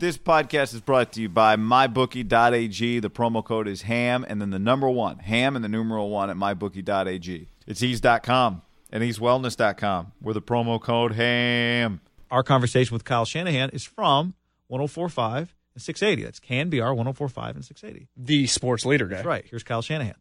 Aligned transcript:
This 0.00 0.16
podcast 0.16 0.72
is 0.72 0.80
brought 0.80 1.12
to 1.12 1.20
you 1.20 1.28
by 1.28 1.56
MyBookie.ag. 1.56 3.00
The 3.00 3.10
promo 3.10 3.44
code 3.44 3.68
is 3.68 3.82
HAM 3.82 4.24
and 4.26 4.40
then 4.40 4.48
the 4.48 4.58
number 4.58 4.88
one, 4.88 5.18
HAM 5.18 5.56
and 5.56 5.62
the 5.62 5.68
numeral 5.68 6.08
one 6.08 6.30
at 6.30 6.36
MyBookie.ag. 6.36 7.48
It's 7.66 7.82
eaze.com 7.82 8.62
and 8.90 9.04
eazewellness.com 9.04 10.12
with 10.22 10.36
the 10.36 10.40
promo 10.40 10.80
code 10.80 11.12
HAM. 11.12 12.00
Our 12.30 12.42
conversation 12.42 12.94
with 12.94 13.04
Kyle 13.04 13.26
Shanahan 13.26 13.68
is 13.74 13.84
from 13.84 14.32
1045 14.68 15.54
and 15.74 15.82
680. 15.82 16.24
That's 16.24 16.40
KNBR 16.40 16.96
1045 16.96 17.56
and 17.56 17.64
680. 17.66 18.08
The 18.16 18.46
sports 18.46 18.86
leader 18.86 19.04
guy. 19.04 19.16
That's 19.16 19.26
right. 19.26 19.44
Here's 19.50 19.64
Kyle 19.64 19.82
Shanahan. 19.82 20.14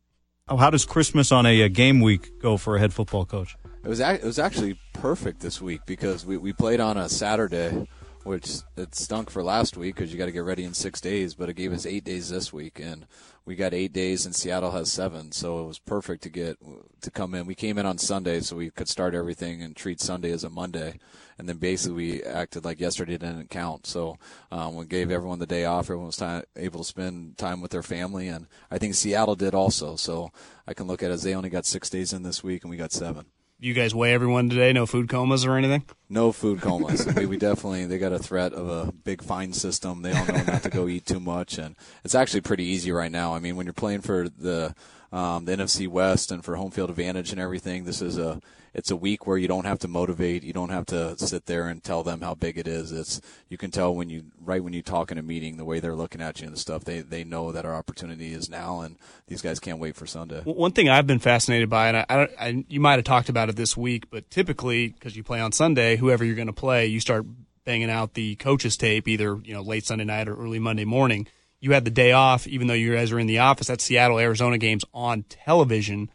Oh, 0.49 0.58
how 0.58 0.71
does 0.71 0.83
Christmas 0.83 1.31
on 1.31 1.45
a, 1.45 1.61
a 1.61 1.69
game 1.69 2.02
week 2.02 2.41
go 2.41 2.58
for 2.58 2.75
a 2.75 2.80
head 2.81 2.91
football 2.91 3.23
coach? 3.23 3.55
It 3.86 3.88
was 3.88 4.02
ac- 4.02 4.23
it 4.23 4.25
was 4.25 4.39
actually 4.39 4.77
perfect 4.91 5.39
this 5.39 5.61
week 5.61 5.86
because 5.86 6.25
we, 6.25 6.36
we 6.36 6.52
played 6.52 6.81
on 6.81 6.97
a 6.97 7.08
Saturday, 7.08 7.88
which 8.23 8.59
it 8.75 8.95
stunk 8.95 9.30
for 9.30 9.44
last 9.44 9.78
week 9.78 9.95
because 9.95 10.12
you 10.12 10.17
got 10.17 10.25
to 10.25 10.31
get 10.31 10.44
ready 10.44 10.64
in 10.64 10.73
six 10.73 11.00
days, 11.00 11.36
but 11.36 11.50
it 11.50 11.56
gave 11.56 11.72
us 11.72 11.86
eight 11.86 12.03
days 12.03 12.30
this 12.30 12.52
week, 12.52 12.80
and 12.80 13.06
we 13.45 13.56
got 13.56 13.73
eight 13.73 13.94
days, 13.94 14.26
and 14.26 14.36
Seattle 14.36 14.72
has 14.72 14.92
seven, 14.92 15.32
so 15.32 15.64
it 15.64 15.67
was 15.67 15.80
perfect 15.80 16.23
to 16.23 16.30
get 16.30 16.58
to 17.02 17.11
come 17.11 17.33
in. 17.33 17.45
We 17.45 17.55
came 17.55 17.77
in 17.77 17.86
on 17.86 17.98
Sunday, 17.98 18.42
so 18.42 18.55
we 18.55 18.70
could 18.70 18.89
start 18.89 19.16
everything 19.16 19.64
and 19.64 19.76
treat 19.76 20.02
Sunday 20.02 20.32
as 20.32 20.43
a 20.43 20.49
Monday, 20.49 20.99
and 21.38 21.48
then 21.48 21.58
basically 21.58 21.95
we 21.95 22.23
acted 22.23 22.66
like 22.66 22.80
yesterday 22.80 23.17
didn't 23.17 23.49
count. 23.49 23.88
So 23.88 24.17
um, 24.52 24.76
we 24.76 24.86
gave 24.86 25.10
everyone 25.10 25.39
the 25.39 25.48
day 25.48 25.66
off. 25.66 25.86
Everyone 25.86 26.08
was 26.08 26.17
time, 26.17 26.43
able 26.55 26.80
to 26.80 26.86
spend 26.86 27.38
time 27.38 27.61
with 27.61 27.72
their 27.72 27.83
family, 27.83 28.27
and 28.27 28.48
I 28.70 28.77
think 28.77 28.95
Seattle 28.95 29.36
did 29.36 29.55
also. 29.55 29.95
So 29.95 30.32
I 30.67 30.73
can 30.73 30.88
look 30.88 31.02
at 31.02 31.10
it 31.10 31.14
as 31.14 31.23
they 31.23 31.36
only 31.36 31.49
got 31.49 31.66
six 31.66 31.89
days 31.89 32.14
in 32.14 32.23
this 32.23 32.43
week, 32.43 32.64
and 32.64 32.70
we 32.70 32.77
got 32.77 32.92
seven. 32.92 33.26
You 33.61 33.73
guys 33.73 33.93
weigh 33.93 34.14
everyone 34.14 34.49
today? 34.49 34.71
No 34.71 34.86
food 34.86 35.09
comas 35.09 35.45
or 35.45 35.58
anything? 35.58 35.83
No 36.08 36.31
food 36.31 36.61
comas. 36.61 37.05
we, 37.15 37.25
we 37.25 37.36
definitely 37.36 37.86
they 37.87 37.97
got 37.97 38.14
a 38.14 38.20
threat 38.20 38.53
of 38.53 38.70
a 38.70 38.93
big 38.93 39.21
fine 39.21 39.52
system. 39.52 40.02
They 40.02 40.14
all 40.14 40.25
know 40.27 40.43
not 40.43 40.64
to 40.64 40.70
go 40.70 40.87
eat 40.87 41.05
too 41.05 41.20
much, 41.20 41.58
and 41.58 41.75
it's 42.05 42.15
actually 42.15 42.39
pretty 42.39 42.64
easy 42.64 42.93
right 42.93 43.11
now. 43.11 43.36
I 43.36 43.39
mean, 43.39 43.58
when 43.58 43.65
you're 43.65 43.73
playing 43.73 43.99
for 43.99 44.30
the 44.30 44.73
um, 45.11 45.43
the 45.43 45.58
NFC 45.58 45.89
West 45.89 46.31
and 46.31 46.43
for 46.43 46.55
home 46.55 46.71
field 46.71 46.89
advantage 46.89 47.33
and 47.33 47.42
everything, 47.42 47.83
this 47.83 48.02
is 48.02 48.17
a 48.17 48.39
it's 48.73 48.91
a 48.91 48.95
week 48.95 49.25
where 49.25 49.37
you 49.37 49.47
don't 49.47 49.65
have 49.65 49.80
to 49.80 49.87
motivate. 49.87 50.43
You 50.43 50.53
don't 50.53 50.69
have 50.69 50.85
to 50.87 51.17
sit 51.17 51.45
there 51.45 51.67
and 51.67 51.83
tell 51.83 52.03
them 52.03 52.21
how 52.21 52.35
big 52.35 52.57
it 52.57 52.67
is. 52.67 52.91
It's 52.91 53.21
you 53.47 53.57
can 53.57 53.71
tell 53.71 53.93
when 53.93 54.09
you 54.09 54.25
right 54.39 54.63
when 54.63 54.73
you 54.73 54.81
talk 54.81 55.11
in 55.11 55.17
a 55.17 55.23
meeting 55.23 55.57
the 55.57 55.65
way 55.65 55.80
they're 55.80 55.95
looking 55.95 56.21
at 56.21 56.41
you 56.41 56.47
and 56.47 56.57
stuff. 56.57 56.83
They 56.83 57.02
they 57.02 57.23
know 57.23 57.52
that 57.52 57.65
our 57.65 57.75
opportunity 57.75 58.33
is 58.33 58.49
now, 58.49 58.81
and 58.81 58.97
these 59.27 59.41
guys 59.41 59.59
can't 59.59 59.80
wait 59.80 59.95
for 59.95 60.05
Sunday. 60.05 60.41
One 60.43 60.71
thing 60.71 60.89
I've 60.89 61.07
been 61.07 61.19
fascinated 61.19 61.69
by, 61.69 61.89
and 61.89 61.97
I, 61.97 62.05
I, 62.09 62.27
I 62.39 62.65
you 62.67 62.80
might 62.80 62.95
have 62.95 63.05
talked 63.05 63.30
about 63.30 63.49
it 63.49 63.55
this 63.55 63.75
week, 63.75 64.09
but 64.09 64.30
typically 64.30 64.89
because 64.89 65.15
you 65.15 65.23
play 65.23 65.39
on 65.39 65.51
Sunday, 65.51 65.97
whoever 65.97 66.23
you're 66.23 66.36
going 66.36 66.47
to 66.47 66.53
play, 66.53 66.87
you 66.87 66.99
start 66.99 67.25
banging 67.65 67.89
out 67.89 68.13
the 68.13 68.36
coaches 68.37 68.77
tape 68.77 69.07
either 69.07 69.39
you 69.43 69.53
know 69.53 69.61
late 69.61 69.86
Sunday 69.86 70.05
night 70.05 70.27
or 70.27 70.36
early 70.36 70.59
Monday 70.59 70.86
morning. 70.86 71.27
You 71.59 71.73
had 71.73 71.83
the 71.83 71.91
day 71.91 72.13
off, 72.13 72.47
even 72.47 72.67
though 72.67 72.73
you 72.73 72.95
guys 72.95 73.11
are 73.11 73.19
in 73.19 73.27
the 73.27 73.39
office. 73.39 73.67
That 73.67 73.81
Seattle 73.81 74.19
Arizona 74.19 74.57
games 74.57 74.86
on 74.93 75.23
television. 75.23 76.09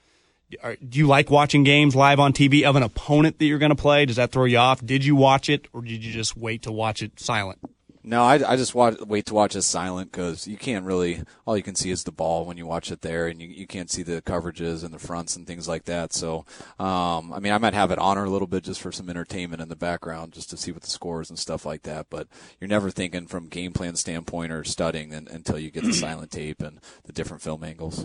Are, 0.62 0.76
do 0.76 0.98
you 0.98 1.06
like 1.06 1.30
watching 1.30 1.64
games 1.64 1.94
live 1.94 2.20
on 2.20 2.32
TV 2.32 2.62
of 2.62 2.76
an 2.76 2.82
opponent 2.82 3.38
that 3.38 3.46
you're 3.46 3.58
going 3.58 3.70
to 3.70 3.76
play? 3.76 4.06
Does 4.06 4.16
that 4.16 4.32
throw 4.32 4.44
you 4.44 4.58
off? 4.58 4.84
Did 4.84 5.04
you 5.04 5.16
watch 5.16 5.48
it, 5.48 5.68
or 5.72 5.82
did 5.82 6.04
you 6.04 6.12
just 6.12 6.36
wait 6.36 6.62
to 6.62 6.72
watch 6.72 7.02
it 7.02 7.18
silent? 7.18 7.58
No, 8.06 8.22
I, 8.22 8.34
I 8.52 8.56
just 8.56 8.74
watch, 8.74 9.00
wait 9.00 9.24
to 9.26 9.34
watch 9.34 9.56
it 9.56 9.62
silent 9.62 10.12
because 10.12 10.46
you 10.46 10.58
can't 10.58 10.84
really. 10.84 11.22
All 11.46 11.56
you 11.56 11.62
can 11.62 11.74
see 11.74 11.90
is 11.90 12.04
the 12.04 12.12
ball 12.12 12.44
when 12.44 12.58
you 12.58 12.66
watch 12.66 12.92
it 12.92 13.00
there, 13.00 13.28
and 13.28 13.40
you, 13.40 13.48
you 13.48 13.66
can't 13.66 13.90
see 13.90 14.02
the 14.02 14.20
coverages 14.20 14.84
and 14.84 14.92
the 14.92 14.98
fronts 14.98 15.36
and 15.36 15.46
things 15.46 15.66
like 15.66 15.84
that. 15.84 16.12
So, 16.12 16.44
um, 16.78 17.32
I 17.32 17.38
mean, 17.40 17.54
I 17.54 17.58
might 17.58 17.72
have 17.72 17.90
it 17.90 17.98
on 17.98 18.18
her 18.18 18.24
a 18.24 18.30
little 18.30 18.46
bit 18.46 18.62
just 18.62 18.82
for 18.82 18.92
some 18.92 19.08
entertainment 19.08 19.62
in 19.62 19.70
the 19.70 19.76
background, 19.76 20.34
just 20.34 20.50
to 20.50 20.58
see 20.58 20.70
what 20.70 20.82
the 20.82 20.90
scores 20.90 21.30
and 21.30 21.38
stuff 21.38 21.64
like 21.64 21.84
that. 21.84 22.08
But 22.10 22.28
you're 22.60 22.68
never 22.68 22.90
thinking 22.90 23.26
from 23.26 23.48
game 23.48 23.72
plan 23.72 23.96
standpoint 23.96 24.52
or 24.52 24.64
studying 24.64 25.14
un 25.14 25.26
until 25.30 25.58
you 25.58 25.70
get 25.70 25.84
the 25.84 25.92
silent 25.94 26.30
tape 26.30 26.60
and 26.60 26.80
the 27.04 27.12
different 27.14 27.42
film 27.42 27.64
angles. 27.64 28.04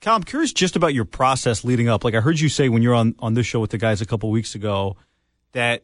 Kyle, 0.00 0.14
I'm 0.14 0.22
curious 0.22 0.52
just 0.52 0.76
about 0.76 0.94
your 0.94 1.04
process 1.04 1.64
leading 1.64 1.88
up. 1.88 2.04
Like 2.04 2.14
I 2.14 2.20
heard 2.20 2.38
you 2.38 2.48
say 2.48 2.68
when 2.68 2.82
you're 2.82 2.94
on, 2.94 3.14
on 3.18 3.34
this 3.34 3.46
show 3.46 3.58
with 3.60 3.70
the 3.70 3.78
guys 3.78 4.00
a 4.00 4.06
couple 4.06 4.30
weeks 4.30 4.54
ago 4.54 4.96
that 5.52 5.82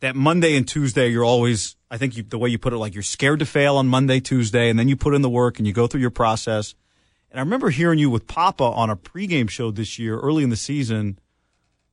that 0.00 0.16
Monday 0.16 0.56
and 0.56 0.66
Tuesday 0.66 1.08
you're 1.08 1.24
always 1.24 1.76
I 1.90 1.98
think 1.98 2.16
you, 2.16 2.22
the 2.22 2.38
way 2.38 2.48
you 2.48 2.58
put 2.58 2.72
it 2.72 2.78
like 2.78 2.94
you're 2.94 3.02
scared 3.02 3.40
to 3.40 3.46
fail 3.46 3.76
on 3.76 3.86
Monday, 3.88 4.20
Tuesday, 4.20 4.70
and 4.70 4.78
then 4.78 4.88
you 4.88 4.96
put 4.96 5.14
in 5.14 5.22
the 5.22 5.28
work 5.28 5.58
and 5.58 5.66
you 5.66 5.74
go 5.74 5.86
through 5.86 6.00
your 6.00 6.10
process. 6.10 6.74
And 7.30 7.38
I 7.38 7.42
remember 7.42 7.70
hearing 7.70 7.98
you 7.98 8.08
with 8.08 8.26
Papa 8.26 8.64
on 8.64 8.90
a 8.90 8.96
pregame 8.96 9.50
show 9.50 9.70
this 9.70 9.98
year, 9.98 10.18
early 10.18 10.42
in 10.42 10.50
the 10.50 10.56
season, 10.56 11.18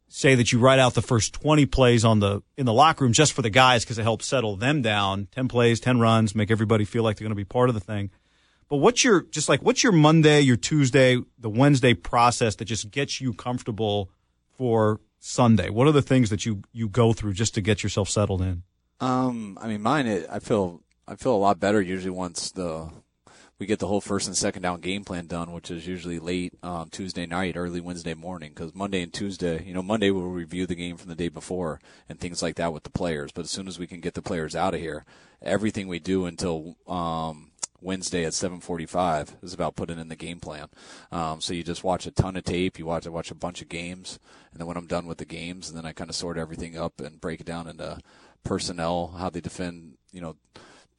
say 0.07 0.35
that 0.35 0.51
you 0.51 0.59
write 0.59 0.79
out 0.79 0.93
the 0.93 1.01
first 1.01 1.33
20 1.33 1.65
plays 1.65 2.05
on 2.05 2.19
the 2.19 2.41
in 2.55 2.65
the 2.65 2.73
locker 2.73 3.03
room 3.03 3.13
just 3.13 3.33
for 3.33 3.41
the 3.41 3.49
guys 3.49 3.83
because 3.83 3.97
it 3.97 4.03
helps 4.03 4.25
settle 4.25 4.55
them 4.55 4.81
down. 4.81 5.27
10 5.31 5.47
plays, 5.47 5.79
10 5.79 5.99
runs, 5.99 6.33
make 6.33 6.49
everybody 6.49 6.85
feel 6.85 7.03
like 7.03 7.17
they're 7.17 7.25
going 7.25 7.31
to 7.31 7.35
be 7.35 7.43
part 7.43 7.69
of 7.69 7.75
the 7.75 7.81
thing. 7.81 8.09
But 8.69 8.77
what's 8.77 9.03
your 9.03 9.21
just 9.21 9.49
like 9.49 9.61
what's 9.61 9.83
your 9.83 9.93
Monday, 9.93 10.41
your 10.41 10.57
Tuesday, 10.57 11.21
the 11.39 11.49
Wednesday 11.49 11.93
process 11.93 12.55
that 12.55 12.65
just 12.65 12.91
gets 12.91 13.21
you 13.21 13.33
comfortable 13.33 14.09
for 14.57 14.99
Sunday? 15.19 15.69
What 15.69 15.87
are 15.87 15.93
the 15.93 16.01
things 16.01 16.29
that 16.29 16.45
you 16.45 16.63
you 16.73 16.89
go 16.89 17.13
through 17.13 17.33
just 17.33 17.53
to 17.55 17.61
get 17.61 17.83
yourself 17.83 18.09
settled 18.09 18.41
in? 18.41 18.63
Um, 18.99 19.57
I 19.61 19.67
mean, 19.67 19.81
mine. 19.81 20.07
It, 20.07 20.27
I 20.29 20.39
feel 20.39 20.81
I 21.07 21.15
feel 21.15 21.35
a 21.35 21.37
lot 21.37 21.59
better 21.59 21.81
usually 21.81 22.11
once 22.11 22.51
the 22.51 22.89
we 23.59 23.65
get 23.65 23.79
the 23.79 23.87
whole 23.87 24.01
first 24.01 24.27
and 24.27 24.37
second 24.37 24.61
down 24.61 24.81
game 24.81 25.03
plan 25.03 25.25
done, 25.25 25.51
which 25.51 25.71
is 25.71 25.87
usually 25.87 26.19
late 26.19 26.53
um, 26.61 26.89
Tuesday 26.89 27.25
night, 27.25 27.57
early 27.57 27.81
Wednesday 27.81 28.13
morning. 28.13 28.51
Because 28.53 28.75
Monday 28.75 29.01
and 29.01 29.11
Tuesday, 29.11 29.63
you 29.63 29.73
know, 29.73 29.81
Monday 29.81 30.11
we'll 30.11 30.25
review 30.25 30.67
the 30.67 30.75
game 30.75 30.97
from 30.97 31.09
the 31.09 31.15
day 31.15 31.29
before 31.29 31.79
and 32.07 32.19
things 32.19 32.43
like 32.43 32.55
that 32.55 32.71
with 32.71 32.83
the 32.83 32.91
players. 32.91 33.31
But 33.31 33.45
as 33.45 33.51
soon 33.51 33.67
as 33.67 33.79
we 33.79 33.87
can 33.87 33.99
get 33.99 34.13
the 34.13 34.21
players 34.21 34.55
out 34.55 34.75
of 34.75 34.79
here, 34.79 35.05
everything 35.41 35.87
we 35.87 35.99
do 35.99 36.25
until 36.25 36.75
um, 36.87 37.46
Wednesday 37.81 38.25
at 38.25 38.33
7:45 38.33 39.35
is 39.43 39.53
about 39.53 39.75
putting 39.75 39.99
in 39.99 40.07
the 40.07 40.15
game 40.15 40.39
plan. 40.39 40.67
Um, 41.11 41.41
so 41.41 41.53
you 41.53 41.63
just 41.63 41.83
watch 41.83 42.07
a 42.07 42.11
ton 42.11 42.35
of 42.35 42.43
tape. 42.43 42.79
You 42.79 42.85
watch 42.85 43.05
I 43.05 43.09
watch 43.09 43.31
a 43.31 43.35
bunch 43.35 43.61
of 43.61 43.69
games, 43.69 44.19
and 44.51 44.59
then 44.59 44.67
when 44.67 44.77
I'm 44.77 44.87
done 44.87 45.05
with 45.05 45.19
the 45.19 45.25
games, 45.25 45.69
and 45.69 45.77
then 45.77 45.85
I 45.85 45.91
kind 45.93 46.09
of 46.09 46.15
sort 46.15 46.37
everything 46.37 46.77
up 46.77 46.99
and 46.99 47.21
break 47.21 47.41
it 47.41 47.45
down 47.45 47.67
into 47.67 47.99
personnel, 48.43 49.15
how 49.17 49.29
they 49.29 49.41
defend, 49.41 49.97
you 50.11 50.21
know, 50.21 50.35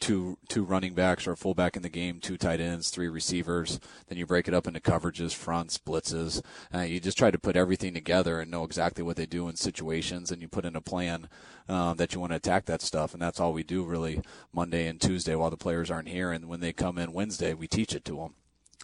two 0.00 0.38
two 0.48 0.64
running 0.64 0.94
backs 0.94 1.26
or 1.26 1.32
a 1.32 1.36
fullback 1.36 1.76
in 1.76 1.82
the 1.82 1.88
game, 1.88 2.20
two 2.20 2.36
tight 2.36 2.60
ends, 2.60 2.90
three 2.90 3.08
receivers. 3.08 3.80
Then 4.06 4.18
you 4.18 4.26
break 4.26 4.48
it 4.48 4.54
up 4.54 4.66
into 4.66 4.80
coverages, 4.80 5.34
fronts, 5.34 5.78
blitzes. 5.78 6.42
Uh, 6.74 6.80
you 6.80 7.00
just 7.00 7.18
try 7.18 7.30
to 7.30 7.38
put 7.38 7.56
everything 7.56 7.94
together 7.94 8.40
and 8.40 8.50
know 8.50 8.64
exactly 8.64 9.02
what 9.02 9.16
they 9.16 9.26
do 9.26 9.48
in 9.48 9.56
situations, 9.56 10.30
and 10.30 10.40
you 10.40 10.48
put 10.48 10.64
in 10.64 10.76
a 10.76 10.80
plan 10.80 11.28
uh, 11.68 11.94
that 11.94 12.14
you 12.14 12.20
want 12.20 12.32
to 12.32 12.36
attack 12.36 12.66
that 12.66 12.82
stuff. 12.82 13.12
And 13.12 13.22
that's 13.22 13.40
all 13.40 13.52
we 13.52 13.62
do 13.62 13.84
really 13.84 14.22
Monday 14.52 14.86
and 14.86 15.00
Tuesday 15.00 15.34
while 15.34 15.50
the 15.50 15.56
players 15.56 15.90
aren't 15.90 16.08
here. 16.08 16.32
And 16.32 16.48
when 16.48 16.60
they 16.60 16.72
come 16.72 16.98
in 16.98 17.12
Wednesday, 17.12 17.54
we 17.54 17.66
teach 17.66 17.94
it 17.94 18.04
to 18.06 18.16
them 18.16 18.34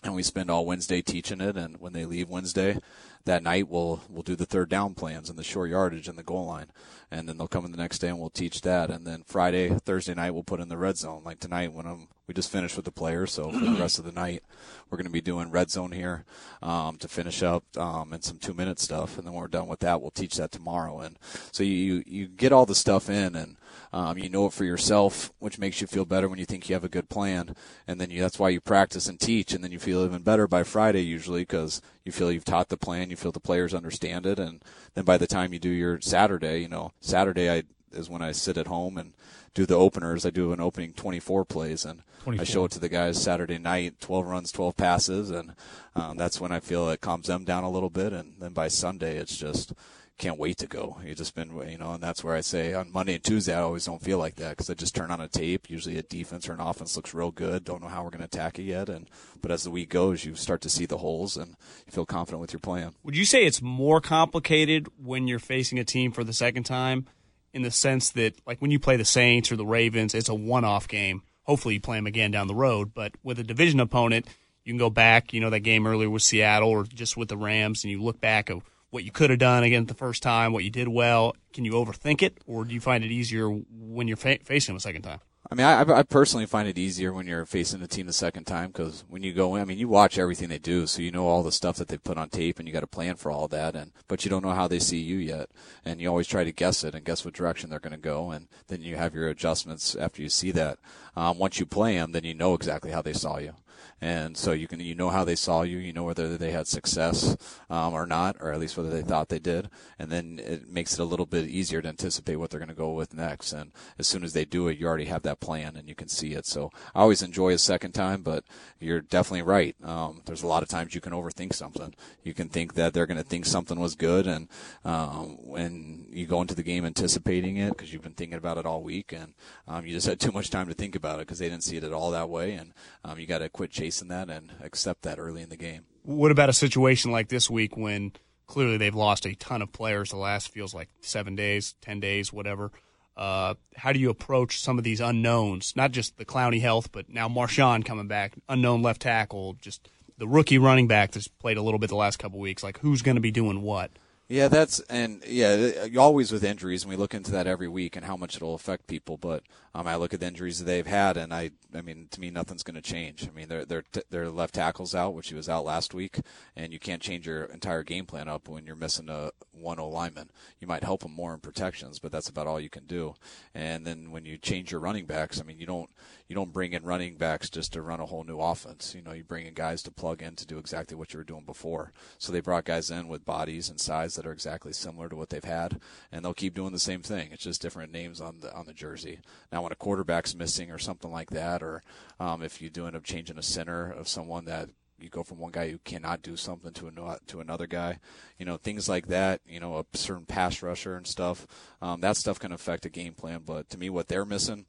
and 0.05 0.15
we 0.15 0.23
spend 0.23 0.51
all 0.51 0.67
Wednesday 0.67 1.03
teaching 1.03 1.41
it. 1.41 1.56
And 1.56 1.81
when 1.81 1.93
they 1.93 2.05
leave 2.05 2.29
Wednesday, 2.29 2.79
that 3.25 3.43
night 3.43 3.69
we'll 3.69 4.03
we'll 4.09 4.23
do 4.23 4.37
the 4.37 4.47
third 4.47 4.69
down 4.69 4.95
plans 4.95 5.31
and 5.31 5.39
the 5.39 5.45
short 5.45 5.71
yardage 5.71 6.09
and 6.09 6.19
the 6.19 6.23
goal 6.23 6.47
line, 6.47 6.67
and 7.11 7.27
then 7.27 7.39
they'll 7.39 7.49
come 7.49 7.65
in 7.65 7.71
the 7.71 7.79
next 7.79 7.99
day 8.01 8.09
and 8.09 8.19
we'll 8.19 8.31
teach 8.31 8.61
that. 8.61 8.91
And 8.91 9.06
then 9.06 9.23
Friday, 9.27 9.71
Thursday 9.71 10.15
night 10.15 10.33
we'll 10.33 10.43
put 10.43 10.61
in 10.61 10.69
the 10.69 10.77
red 10.77 10.99
zone. 10.99 11.23
Like 11.25 11.41
tonight 11.41 11.73
when 11.73 11.87
I'm 11.87 12.09
we 12.27 12.35
just 12.35 12.53
finished 12.53 12.77
with 12.77 12.85
the 12.85 12.91
players, 12.91 13.33
so 13.33 13.51
for 13.51 13.59
the 13.65 13.81
rest 13.81 13.99
of 13.99 14.05
the 14.05 14.12
night 14.12 14.43
we're 14.91 14.99
going 14.99 15.06
to 15.06 15.12
be 15.12 15.21
doing 15.21 15.51
red 15.51 15.71
zone 15.71 15.93
here 15.93 16.25
um, 16.62 16.97
to 16.99 17.09
finish 17.09 17.43
up 17.43 17.65
um, 17.77 18.12
and 18.12 18.23
some 18.23 18.39
two 18.39 18.55
minute 18.55 18.79
stuff. 18.79 19.17
And 19.17 19.27
then 19.27 19.33
when 19.33 19.41
we're 19.41 19.49
done 19.49 19.69
with 19.69 19.81
that, 19.81 20.03
we'll 20.03 20.11
teach 20.11 20.37
that 20.37 20.53
tomorrow. 20.53 21.00
And 21.00 21.19
so 21.50 21.62
you 21.62 22.03
you 22.07 22.29
get 22.29 22.53
all 22.53 22.67
the 22.67 22.75
stuff 22.75 23.09
in 23.09 23.35
and 23.35 23.57
um, 23.94 24.19
you 24.19 24.29
know 24.29 24.46
it 24.46 24.52
for 24.52 24.64
yourself, 24.64 25.32
which 25.38 25.56
makes 25.56 25.81
you 25.81 25.87
feel 25.87 26.05
better 26.05 26.29
when 26.29 26.41
you 26.41 26.44
think 26.44 26.69
you 26.69 26.75
have 26.75 26.82
a 26.82 26.88
good 26.88 27.08
plan, 27.08 27.55
and 27.87 28.00
then 28.00 28.11
you, 28.11 28.20
that's 28.20 28.41
why 28.41 28.49
you 28.49 28.61
practice 28.61 29.06
and 29.06 29.20
teach, 29.20 29.52
and 29.52 29.62
then 29.62 29.70
you 29.70 29.79
feel 29.79 30.05
even 30.05 30.23
better 30.23 30.49
by 30.49 30.64
Friday 30.64 31.02
usually 31.02 31.43
because 31.43 31.81
you 32.05 32.11
feel 32.11 32.32
you've 32.32 32.44
taught 32.44 32.70
the 32.70 32.76
plan, 32.76 33.08
you 33.08 33.14
feel 33.14 33.31
the 33.31 33.38
players 33.38 33.73
understand 33.73 34.26
it, 34.26 34.41
and 34.41 34.64
then 34.94 35.05
by 35.05 35.17
the 35.17 35.29
time 35.29 35.52
you 35.52 35.61
do 35.61 35.69
your 35.69 36.00
Saturday, 36.00 36.61
you 36.61 36.69
know 36.69 36.91
Saturday 37.00 37.49
I 37.49 37.62
is 37.93 38.11
when 38.11 38.20
I 38.20 38.32
sit 38.32 38.58
at 38.58 38.67
home 38.67 38.99
and 38.99 39.12
do 39.55 39.64
the 39.64 39.79
openers. 39.79 40.26
I 40.26 40.31
do 40.31 40.52
an 40.52 40.61
opening 40.61 40.93
24 40.93 41.44
plays, 41.44 41.85
and 41.85 42.02
24. 42.25 42.43
I 42.43 42.44
show 42.44 42.64
it 42.64 42.73
to 42.73 42.81
the 42.81 42.88
guys 42.88 43.23
Saturday 43.23 43.58
night, 43.58 44.00
12 44.00 44.26
runs, 44.26 44.50
12 44.50 44.76
passes, 44.76 45.31
and 45.31 45.55
um, 45.94 46.17
that's 46.17 46.40
when 46.40 46.50
I 46.50 46.58
feel 46.58 46.88
it 46.88 47.00
calms 47.00 47.29
them 47.29 47.44
down 47.44 47.62
a 47.62 47.70
little 47.70 47.90
bit. 47.90 48.12
And 48.12 48.35
then 48.40 48.55
by 48.55 48.67
Sunday, 48.67 49.19
it's 49.19 49.37
just 49.37 49.73
can't 50.16 50.38
wait 50.38 50.58
to 50.58 50.66
go. 50.66 50.96
You 51.05 51.14
just 51.14 51.34
been, 51.34 51.50
you 51.69 51.78
know, 51.78 51.93
and 51.93 52.02
that's 52.02 52.22
where 52.22 52.37
I 52.37 52.40
say 52.40 52.72
on 52.72 52.93
Monday 52.93 53.14
and 53.14 53.25
Tuesday, 53.25 53.55
I 53.55 53.62
always 53.62 53.84
don't 53.84 54.02
feel 54.02 54.19
like 54.19 54.37
that 54.37 54.50
because 54.50 54.70
I 54.70 54.75
just 54.75 54.94
turn 54.94 55.11
on 55.11 55.20
a 55.20 55.28
tape. 55.28 55.69
Usually 55.69 55.99
a 55.99 56.02
defense 56.02 56.49
or 56.49 56.52
an 56.52 56.61
offense 56.61 56.94
looks 56.94 57.14
real 57.14 57.32
good. 57.32 57.64
Don't 57.64 57.82
know 57.82 57.88
how 57.88 58.05
we're 58.05 58.11
going 58.11 58.20
to 58.20 58.26
attack 58.26 58.58
it 58.58 58.62
yet. 58.62 58.88
And, 58.88 59.08
but 59.43 59.50
as 59.50 59.64
the 59.64 59.70
week 59.70 59.90
goes, 59.90 60.25
you 60.25 60.37
start 60.37 60.61
to 60.62 60.69
see 60.69 60.87
the 60.87 60.99
holes 60.99 61.37
and 61.37 61.56
you 61.87 61.93
feel 61.93 62.06
confident 62.06 62.40
with 62.40 62.52
your 62.52 62.61
plan. 62.61 62.94
Would 63.02 63.16
you 63.16 63.25
say 63.25 63.44
it's 63.44 63.61
more 63.61 64.00
complicated 64.00 64.87
when 65.02 65.26
you're 65.26 65.40
facing 65.40 65.78
a 65.81 65.84
team 65.84 66.12
for 66.12 66.22
the 66.22 66.32
second 66.32 66.62
time 66.62 67.06
in 67.52 67.62
the 67.62 67.72
sense 67.72 68.11
that, 68.11 68.34
like 68.46 68.61
when 68.61 68.70
you 68.70 68.78
play 68.78 68.96
the 68.96 69.05
Saints 69.05 69.50
or 69.50 69.56
the 69.56 69.66
Ravens, 69.66 70.14
it's 70.14 70.28
a 70.28 70.34
one 70.34 70.64
off 70.64 70.87
game. 70.87 71.22
Hopefully 71.43 71.75
you 71.75 71.81
play 71.81 71.99
them 71.99 72.06
again 72.06 72.31
down 72.31 72.46
the 72.46 72.55
road. 72.55 72.94
But 72.94 73.12
with 73.25 73.40
a 73.40 73.44
division 73.44 73.81
opponent, 73.81 74.26
you 74.64 74.72
can 74.72 74.78
go 74.78 74.90
back, 74.90 75.32
you 75.32 75.40
know, 75.40 75.50
that 75.50 75.61
game 75.61 75.87
earlier 75.87 76.08
with 76.08 76.22
Seattle 76.22 76.70
or 76.70 76.84
just 76.84 77.16
with 77.16 77.28
the 77.28 77.37
Rams 77.37 77.82
and 77.84 77.90
you 77.90 78.00
look 78.00 78.20
back 78.20 78.49
of 78.49 78.62
what 78.94 79.02
you 79.02 79.11
could 79.11 79.29
have 79.29 79.41
done 79.41 79.64
again 79.64 79.87
the 79.87 79.93
first 79.94 80.23
time, 80.23 80.52
what 80.52 80.62
you 80.62 80.70
did 80.70 80.87
well. 80.87 81.35
Can 81.52 81.64
you 81.64 81.73
overthink 81.73 82.23
it, 82.23 82.38
or 82.46 82.64
do 82.64 82.73
you 82.73 82.81
find 82.81 83.02
it 83.02 83.11
easier 83.11 83.49
when 83.49 84.06
you're 84.06 84.17
fa- 84.17 84.38
facing 84.44 84.73
them 84.73 84.76
a 84.76 84.81
second 84.81 85.02
time? 85.02 85.19
I 85.50 85.55
mean, 85.56 85.67
I, 85.67 85.82
I 85.82 86.02
personally 86.05 86.46
find 86.46 86.69
it 86.69 86.79
easier 86.79 87.12
when 87.12 87.26
you're 87.26 87.44
facing 87.44 87.81
the 87.81 87.88
team 87.88 88.06
the 88.06 88.12
second 88.12 88.44
time 88.44 88.69
because 88.69 89.05
when 89.08 89.23
you 89.25 89.35
go 89.35 89.56
in, 89.56 89.62
I 89.62 89.64
mean, 89.64 89.79
you 89.79 89.88
watch 89.88 90.17
everything 90.17 90.49
they 90.49 90.58
do, 90.58 90.87
so 90.87 91.02
you 91.02 91.11
know 91.11 91.26
all 91.26 91.43
the 91.43 91.52
stuff 91.52 91.76
that 91.76 91.88
they 91.88 91.99
put 91.99 92.17
on 92.17 92.29
tape, 92.29 92.58
and 92.61 92.69
you 92.69 92.73
got 92.73 92.81
to 92.81 92.87
plan 92.87 93.17
for 93.17 93.32
all 93.32 93.49
that. 93.49 93.75
And 93.75 93.91
but 94.06 94.25
you 94.25 94.31
don't 94.31 94.44
know 94.44 94.55
how 94.55 94.69
they 94.69 94.79
see 94.79 95.00
you 95.00 95.17
yet, 95.17 95.50
and 95.85 96.00
you 96.00 96.08
always 96.08 96.29
try 96.29 96.44
to 96.44 96.52
guess 96.52 96.85
it 96.85 96.94
and 96.94 97.05
guess 97.05 97.25
what 97.25 97.35
direction 97.35 97.70
they're 97.70 97.81
going 97.81 97.90
to 97.90 97.99
go, 97.99 98.31
and 98.31 98.47
then 98.69 98.81
you 98.81 98.94
have 98.94 99.12
your 99.12 99.29
adjustments 99.29 99.97
after 99.97 100.23
you 100.23 100.29
see 100.29 100.52
that. 100.52 100.79
Um, 101.17 101.37
once 101.38 101.58
you 101.58 101.67
play 101.67 101.97
them, 101.97 102.12
then 102.12 102.25
you 102.25 102.35
know 102.35 102.55
exactly 102.55 102.93
how 102.93 103.02
they 103.02 103.12
saw 103.12 103.38
you 103.38 103.55
and 104.00 104.37
so 104.37 104.52
you 104.52 104.69
can 104.69 104.81
you 104.81 104.94
know 104.94 105.11
how 105.11 105.25
they 105.25 105.37
saw 105.37 105.62
you, 105.62 105.79
you 105.79 105.93
know 105.93 106.05
whether 106.05 106.37
they 106.37 106.50
had 106.50 106.67
success 106.67 107.37
um, 107.70 107.94
or 107.94 108.06
not, 108.06 108.37
or 108.41 108.52
at 108.52 108.61
least 108.61 108.76
whether 108.76 108.91
they 108.91 109.02
thought 109.02 109.29
they 109.29 109.38
did, 109.38 109.70
and 109.99 110.11
then 110.11 110.41
it 110.43 110.69
makes 110.69 110.94
it 110.94 111.00
a 111.00 111.05
little 111.05 111.26
bit 111.26 111.49
easier 111.49 111.81
to 111.81 111.88
anticipate 111.88 112.37
what 112.37 112.50
they're 112.50 112.61
going 112.61 112.69
to 112.69 112.75
go 112.75 112.93
with 112.93 113.14
next. 113.14 113.52
And 113.52 113.73
as 113.99 114.06
soon 114.06 114.25
as 114.25 114.32
they 114.32 114.44
do 114.44 114.69
it, 114.69 114.79
you 114.79 114.87
already 114.87 115.06
have 115.06 115.23
that 115.23 115.41
plan 115.41 115.76
and 115.76 115.88
you 115.88 115.94
can 115.94 116.08
see 116.08 116.32
it. 116.32 116.46
So 116.46 116.70
I 116.94 117.00
always 117.00 117.23
enjoy 117.23 117.52
a 117.52 117.58
second 117.58 117.93
time, 117.93 118.23
but 118.23 118.44
you're 118.81 119.00
definitely 119.00 119.43
right. 119.43 119.76
Um, 119.82 120.23
there's 120.26 120.43
a 120.43 120.47
lot 120.47 120.62
of 120.62 120.69
times 120.69 120.94
you 120.94 121.00
can 121.00 121.12
overthink 121.12 121.55
something. 121.55 121.94
You 122.23 122.35
can 122.35 122.49
think 122.49 122.75
that 122.75 122.93
they're 122.93 123.06
going 123.06 123.19
to 123.19 123.25
think 123.25 123.47
something 123.47 123.79
was 123.79 123.94
good, 123.94 124.26
and 124.26 124.49
um, 124.85 125.38
when 125.43 126.06
you 126.11 126.26
go 126.26 126.40
into 126.40 126.55
the 126.55 126.62
game 126.62 126.85
anticipating 126.85 127.56
it 127.56 127.70
because 127.70 127.93
you've 127.93 128.02
been 128.02 128.12
thinking 128.12 128.38
about 128.38 128.58
it 128.58 128.67
all 128.67 128.82
week, 128.82 129.12
and 129.12 129.35
um, 129.69 129.87
you 129.87 129.93
just 129.93 130.06
had 130.06 130.20
too 130.20 130.32
much 130.32 130.50
time 130.50 130.69
to 130.69 130.75
think 130.75 130.94
about 130.94 131.17
it 131.17 131.26
because 131.26 131.38
they 131.38 131.49
didn't 131.49 131.64
see 131.64 131.76
it 131.76 131.85
at 131.85 131.93
all 131.93 132.11
that 132.11 132.29
way, 132.29 132.52
and 132.52 132.73
um, 133.05 133.19
you 133.19 133.26
got 133.26 133.38
to 133.38 133.49
quit 133.49 133.70
chasing 133.70 133.84
that 133.91 134.31
and 134.31 134.53
accept 134.61 135.03
that 135.03 135.19
early 135.19 135.43
in 135.43 135.49
the 135.49 135.57
game. 135.57 135.85
What 136.03 136.31
about 136.31 136.49
a 136.49 136.53
situation 136.53 137.11
like 137.11 137.29
this 137.29 137.49
week 137.49 137.77
when 137.77 138.13
clearly 138.47 138.77
they've 138.77 138.95
lost 138.95 139.27
a 139.27 139.35
ton 139.35 139.63
of 139.63 139.73
players 139.73 140.11
the 140.11 140.17
last 140.17 140.49
feels 140.49 140.75
like 140.75 140.89
seven 141.01 141.35
days, 141.35 141.75
ten 141.81 142.01
days, 142.01 142.33
whatever? 142.33 142.71
Uh, 143.17 143.55
how 143.77 143.93
do 143.93 143.99
you 143.99 144.11
approach 144.11 144.61
some 144.61 144.77
of 144.77 144.85
these 144.85 145.01
unknowns? 145.01 145.75
Not 145.77 145.93
just 145.93 146.17
the 146.17 146.25
Clowney 146.25 146.61
health, 146.61 146.91
but 146.93 147.09
now 147.09 147.29
Marshawn 147.29 147.85
coming 147.85 148.09
back, 148.09 148.35
unknown 148.49 148.83
left 148.83 149.03
tackle, 149.03 149.57
just 149.61 149.89
the 150.19 150.27
rookie 150.27 150.59
running 150.59 150.89
back 150.89 151.13
that's 151.13 151.29
played 151.29 151.57
a 151.57 151.63
little 151.63 151.79
bit 151.79 151.89
the 151.89 151.97
last 151.97 152.19
couple 152.19 152.39
weeks. 152.39 152.63
Like 152.63 152.79
who's 152.81 153.03
going 153.03 153.17
to 153.17 153.21
be 153.21 153.31
doing 153.31 153.63
what? 153.63 153.91
Yeah, 154.26 154.49
that's 154.49 154.81
and 154.88 155.23
yeah, 155.26 155.87
always 155.99 156.32
with 156.32 156.44
injuries, 156.44 156.82
and 156.82 156.88
we 156.88 156.97
look 156.97 157.12
into 157.12 157.31
that 157.32 157.47
every 157.47 157.69
week 157.69 157.94
and 157.94 158.06
how 158.06 158.17
much 158.17 158.37
it'll 158.37 158.55
affect 158.55 158.87
people. 158.87 159.19
But 159.19 159.43
um, 159.75 159.87
I 159.87 159.97
look 159.97 160.15
at 160.15 160.21
the 160.21 160.26
injuries 160.26 160.59
that 160.59 160.65
they've 160.65 160.87
had, 160.87 161.19
and 161.19 161.35
I, 161.35 161.50
I 161.75 161.82
mean, 161.82 162.09
to 162.11 162.21
me, 162.21 162.31
nothing's 162.31 162.62
going 162.62 162.76
to 162.76 162.81
change. 162.81 163.29
I 163.29 163.37
mean, 163.37 163.49
their 163.49 163.67
their 163.67 163.85
their 164.09 164.31
left 164.31 164.55
tackles 164.55 164.94
out, 164.94 165.12
which 165.12 165.29
he 165.29 165.35
was 165.35 165.49
out 165.50 165.67
last 165.67 165.93
week, 165.93 166.21
and 166.56 166.73
you 166.73 166.79
can't 166.79 167.03
change 167.03 167.26
your 167.26 167.44
entire 167.44 167.82
game 167.82 168.06
plan 168.06 168.26
up 168.29 168.49
when 168.49 168.65
you're 168.65 168.76
missing 168.76 169.11
a 169.11 169.31
one 169.53 169.79
O 169.79 169.91
lineman. 169.91 170.31
You 170.59 170.69
might 170.69 170.85
help 170.85 171.03
them 171.03 171.12
more 171.12 171.35
in 171.35 171.41
protections, 171.41 171.99
but 171.99 172.11
that's 172.11 172.31
about 172.31 172.47
all 172.47 172.59
you 172.59 172.71
can 172.71 172.87
do. 172.87 173.17
And 173.55 173.87
then 173.87 174.11
when 174.11 174.25
you 174.25 174.38
change 174.38 174.73
your 174.73 174.81
running 174.81 175.05
backs, 175.05 175.38
I 175.38 175.44
mean, 175.44 175.59
you 175.59 175.67
don't 175.67 175.91
you 176.29 176.35
don't 176.35 176.53
bring 176.53 176.73
in 176.73 176.85
running 176.85 177.17
backs 177.17 177.50
just 177.50 177.75
to 177.75 177.82
run 177.82 178.00
a 178.00 178.06
whole 178.06 178.25
new 178.25 178.41
offense. 178.41 178.94
You 178.94 179.03
know, 179.03 179.12
you 179.12 179.23
bring 179.23 179.47
in 179.47 179.53
guys 179.53 179.82
to 179.82 179.91
plug 179.91 180.23
in 180.23 180.35
to 180.37 180.47
do 180.47 180.56
exactly 180.56 180.97
what 180.97 181.12
you 181.12 181.19
were 181.19 181.25
doing 181.25 181.44
before. 181.44 181.93
So 182.17 182.32
they 182.32 182.41
brought 182.41 182.65
guys 182.65 182.91
in 182.91 183.09
with 183.09 183.26
bodies 183.26 183.69
and 183.69 183.79
size 183.79 184.13
that 184.14 184.26
are 184.26 184.32
exactly 184.32 184.72
similar 184.72 185.08
to 185.08 185.16
what 185.16 185.31
they've 185.31 185.44
had, 185.44 185.81
and 186.11 186.25
they'll 186.25 186.34
keep 186.34 186.55
doing 186.55 186.72
the 186.72 186.78
same 186.78 187.02
thing. 187.02 187.31
It's 187.32 187.44
just 187.44 187.62
different 187.62 187.93
names 187.93 188.20
on 188.20 188.40
the 188.40 188.55
on 188.55 188.66
the 188.66 188.72
jersey. 188.72 189.20
Now, 189.52 189.62
when 189.62 189.72
a 189.72 189.76
quarterback's 189.76 190.34
missing 190.34 190.70
or 190.70 190.78
something 190.78 191.11
like 191.11 191.31
that, 191.31 191.62
or 191.62 191.82
um, 192.20 192.43
if 192.43 192.61
you 192.61 192.70
do 192.70 192.87
end 192.87 192.96
up 192.96 193.05
changing 193.05 193.38
a 193.38 193.43
center 193.43 193.90
of 193.90 194.08
someone 194.08 194.44
that 194.46 194.69
you 194.99 195.08
go 195.08 195.22
from 195.22 195.38
one 195.38 195.52
guy 195.52 195.70
who 195.70 195.78
cannot 195.78 196.22
do 196.22 196.37
something 196.37 196.72
to 196.72 196.87
another 196.87 197.19
to 197.26 197.40
another 197.40 197.66
guy, 197.66 197.99
you 198.38 198.46
know 198.46 198.56
things 198.56 198.88
like 198.88 199.08
that. 199.08 199.40
You 199.46 199.61
know 199.61 199.78
a 199.78 199.96
certain 199.96 200.26
pass 200.26 200.62
rusher 200.62 200.96
and 200.96 201.06
stuff. 201.06 201.46
Um, 201.82 202.00
that 202.00 202.16
stuff 202.16 202.38
can 202.38 202.52
affect 202.52 202.87
a 202.87 202.90
game 202.90 203.14
plan. 203.14 203.43
But 203.44 203.70
to 203.70 203.78
me, 203.78 203.90
what 203.90 204.08
they're 204.08 204.25
missing 204.25 204.66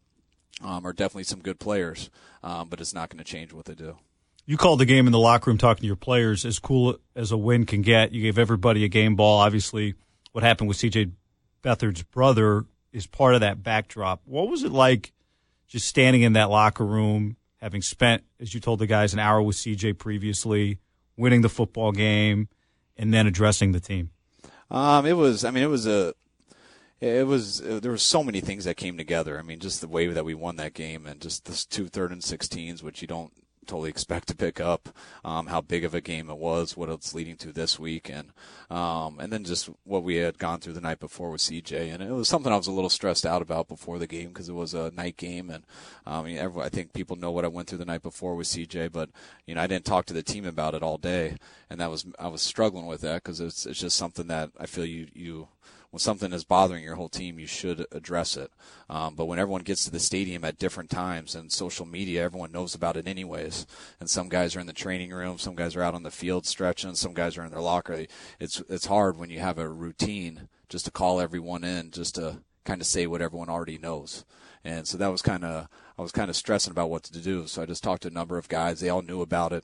um, 0.61 0.85
are 0.85 0.93
definitely 0.93 1.23
some 1.23 1.41
good 1.41 1.59
players, 1.59 2.09
um, 2.43 2.69
but 2.69 2.81
it's 2.81 2.93
not 2.93 3.09
going 3.09 3.23
to 3.23 3.29
change 3.29 3.53
what 3.53 3.65
they 3.65 3.75
do. 3.75 3.97
You 4.47 4.57
called 4.57 4.79
the 4.79 4.85
game 4.85 5.07
in 5.07 5.11
the 5.11 5.19
locker 5.19 5.49
room 5.49 5.57
talking 5.57 5.81
to 5.81 5.87
your 5.87 5.95
players 5.95 6.45
as 6.45 6.59
cool 6.59 6.99
as 7.15 7.31
a 7.31 7.37
win 7.37 7.65
can 7.65 7.81
get. 7.81 8.11
You 8.11 8.21
gave 8.21 8.37
everybody 8.37 8.83
a 8.83 8.87
game 8.87 9.15
ball. 9.15 9.39
Obviously, 9.39 9.95
what 10.33 10.43
happened 10.43 10.67
with 10.67 10.77
CJ 10.77 11.11
Beathard's 11.63 12.03
brother 12.03 12.65
is 12.91 13.07
part 13.07 13.33
of 13.33 13.41
that 13.41 13.63
backdrop. 13.63 14.21
What 14.25 14.49
was 14.49 14.63
it 14.63 14.71
like 14.71 15.13
just 15.67 15.87
standing 15.87 16.21
in 16.21 16.33
that 16.33 16.51
locker 16.51 16.85
room, 16.85 17.37
having 17.57 17.81
spent, 17.81 18.23
as 18.39 18.53
you 18.53 18.59
told 18.59 18.79
the 18.79 18.85
guys, 18.85 19.13
an 19.13 19.19
hour 19.19 19.41
with 19.41 19.55
CJ 19.55 19.97
previously, 19.97 20.77
winning 21.17 21.41
the 21.41 21.49
football 21.49 21.91
game, 21.91 22.47
and 22.95 23.11
then 23.11 23.25
addressing 23.25 23.71
the 23.71 23.79
team? 23.79 24.11
Um, 24.69 25.07
it 25.07 25.13
was, 25.13 25.43
I 25.43 25.49
mean, 25.49 25.63
it 25.63 25.69
was 25.69 25.87
a 25.87 26.13
it 27.01 27.27
was 27.27 27.61
there 27.61 27.91
were 27.91 27.97
so 27.97 28.23
many 28.23 28.41
things 28.41 28.65
that 28.65 28.77
came 28.77 28.95
together. 28.95 29.37
I 29.37 29.41
mean, 29.41 29.59
just 29.59 29.81
the 29.81 29.87
way 29.87 30.07
that 30.07 30.23
we 30.23 30.33
won 30.33 30.55
that 30.57 30.73
game, 30.73 31.05
and 31.05 31.19
just 31.19 31.45
the 31.45 31.65
two 31.69 31.87
third 31.87 32.11
and 32.11 32.23
sixteens, 32.23 32.83
which 32.83 33.01
you 33.01 33.07
don't 33.07 33.33
totally 33.65 33.89
expect 33.89 34.27
to 34.29 34.35
pick 34.35 34.59
up. 34.59 34.89
Um, 35.23 35.47
how 35.47 35.61
big 35.61 35.83
of 35.83 35.93
a 35.93 36.01
game 36.01 36.29
it 36.29 36.37
was, 36.37 36.77
what 36.77 36.89
it's 36.89 37.13
leading 37.13 37.35
to 37.37 37.51
this 37.51 37.79
week, 37.79 38.09
and 38.09 38.31
um, 38.69 39.19
and 39.19 39.31
then 39.31 39.43
just 39.43 39.69
what 39.83 40.03
we 40.03 40.17
had 40.17 40.37
gone 40.37 40.59
through 40.59 40.73
the 40.73 40.81
night 40.81 40.99
before 40.99 41.31
with 41.31 41.41
CJ, 41.41 41.93
and 41.93 42.01
it 42.01 42.11
was 42.11 42.27
something 42.27 42.51
I 42.51 42.57
was 42.57 42.67
a 42.67 42.71
little 42.71 42.89
stressed 42.89 43.25
out 43.25 43.41
about 43.41 43.67
before 43.67 43.99
the 43.99 44.07
game 44.07 44.29
because 44.29 44.49
it 44.49 44.53
was 44.53 44.73
a 44.73 44.91
night 44.91 45.17
game, 45.17 45.49
and 45.49 45.63
um, 46.05 46.25
I 46.25 46.69
think 46.69 46.93
people 46.93 47.15
know 47.15 47.31
what 47.31 47.45
I 47.45 47.49
went 47.49 47.67
through 47.67 47.79
the 47.79 47.85
night 47.85 48.03
before 48.03 48.35
with 48.35 48.47
CJ, 48.47 48.91
but 48.91 49.09
you 49.45 49.55
know 49.55 49.61
I 49.61 49.67
didn't 49.67 49.85
talk 49.85 50.05
to 50.07 50.13
the 50.13 50.23
team 50.23 50.45
about 50.45 50.75
it 50.75 50.83
all 50.83 50.97
day, 50.97 51.37
and 51.69 51.79
that 51.79 51.89
was 51.91 52.05
I 52.19 52.27
was 52.27 52.41
struggling 52.41 52.85
with 52.85 53.01
that 53.01 53.23
because 53.23 53.39
it's 53.39 53.65
it's 53.65 53.79
just 53.79 53.97
something 53.97 54.27
that 54.27 54.51
I 54.59 54.65
feel 54.65 54.85
you 54.85 55.07
you 55.13 55.47
when 55.95 55.99
something 56.01 56.33
is 56.33 56.43
bothering 56.43 56.83
your 56.83 56.95
whole 56.95 57.07
team, 57.07 57.39
you 57.39 57.47
should 57.47 57.85
address 57.93 58.35
it. 58.35 58.51
Um, 58.89 59.15
but 59.15 59.27
when 59.27 59.39
everyone 59.39 59.61
gets 59.61 59.85
to 59.85 59.91
the 59.91 60.01
stadium 60.01 60.43
at 60.43 60.57
different 60.57 60.89
times 60.89 61.35
and 61.35 61.49
social 61.49 61.85
media, 61.85 62.21
everyone 62.21 62.51
knows 62.51 62.75
about 62.75 62.97
it 62.97 63.07
anyways. 63.07 63.65
And 64.01 64.09
some 64.09 64.27
guys 64.27 64.57
are 64.57 64.59
in 64.59 64.67
the 64.67 64.73
training 64.73 65.11
room, 65.11 65.37
some 65.37 65.55
guys 65.55 65.73
are 65.73 65.81
out 65.81 65.93
on 65.93 66.03
the 66.03 66.11
field 66.11 66.45
stretching, 66.45 66.95
some 66.95 67.13
guys 67.13 67.37
are 67.37 67.45
in 67.45 67.51
their 67.51 67.61
locker. 67.61 68.07
It's 68.41 68.61
it's 68.67 68.87
hard 68.87 69.15
when 69.15 69.29
you 69.29 69.39
have 69.39 69.57
a 69.57 69.69
routine 69.69 70.49
just 70.67 70.83
to 70.83 70.91
call 70.91 71.21
everyone 71.21 71.63
in, 71.63 71.91
just 71.91 72.15
to 72.15 72.39
kind 72.65 72.81
of 72.81 72.87
say 72.87 73.07
what 73.07 73.21
everyone 73.21 73.47
already 73.47 73.77
knows. 73.77 74.25
And 74.65 74.85
so 74.85 74.97
that 74.97 75.07
was 75.07 75.21
kind 75.21 75.45
of 75.45 75.69
I 75.97 76.01
was 76.01 76.11
kind 76.11 76.29
of 76.29 76.35
stressing 76.35 76.71
about 76.71 76.89
what 76.89 77.03
to 77.03 77.21
do. 77.21 77.47
So 77.47 77.61
I 77.61 77.65
just 77.65 77.83
talked 77.83 78.01
to 78.01 78.09
a 78.09 78.11
number 78.11 78.37
of 78.37 78.49
guys. 78.49 78.81
They 78.81 78.89
all 78.89 79.01
knew 79.01 79.21
about 79.21 79.53
it. 79.53 79.63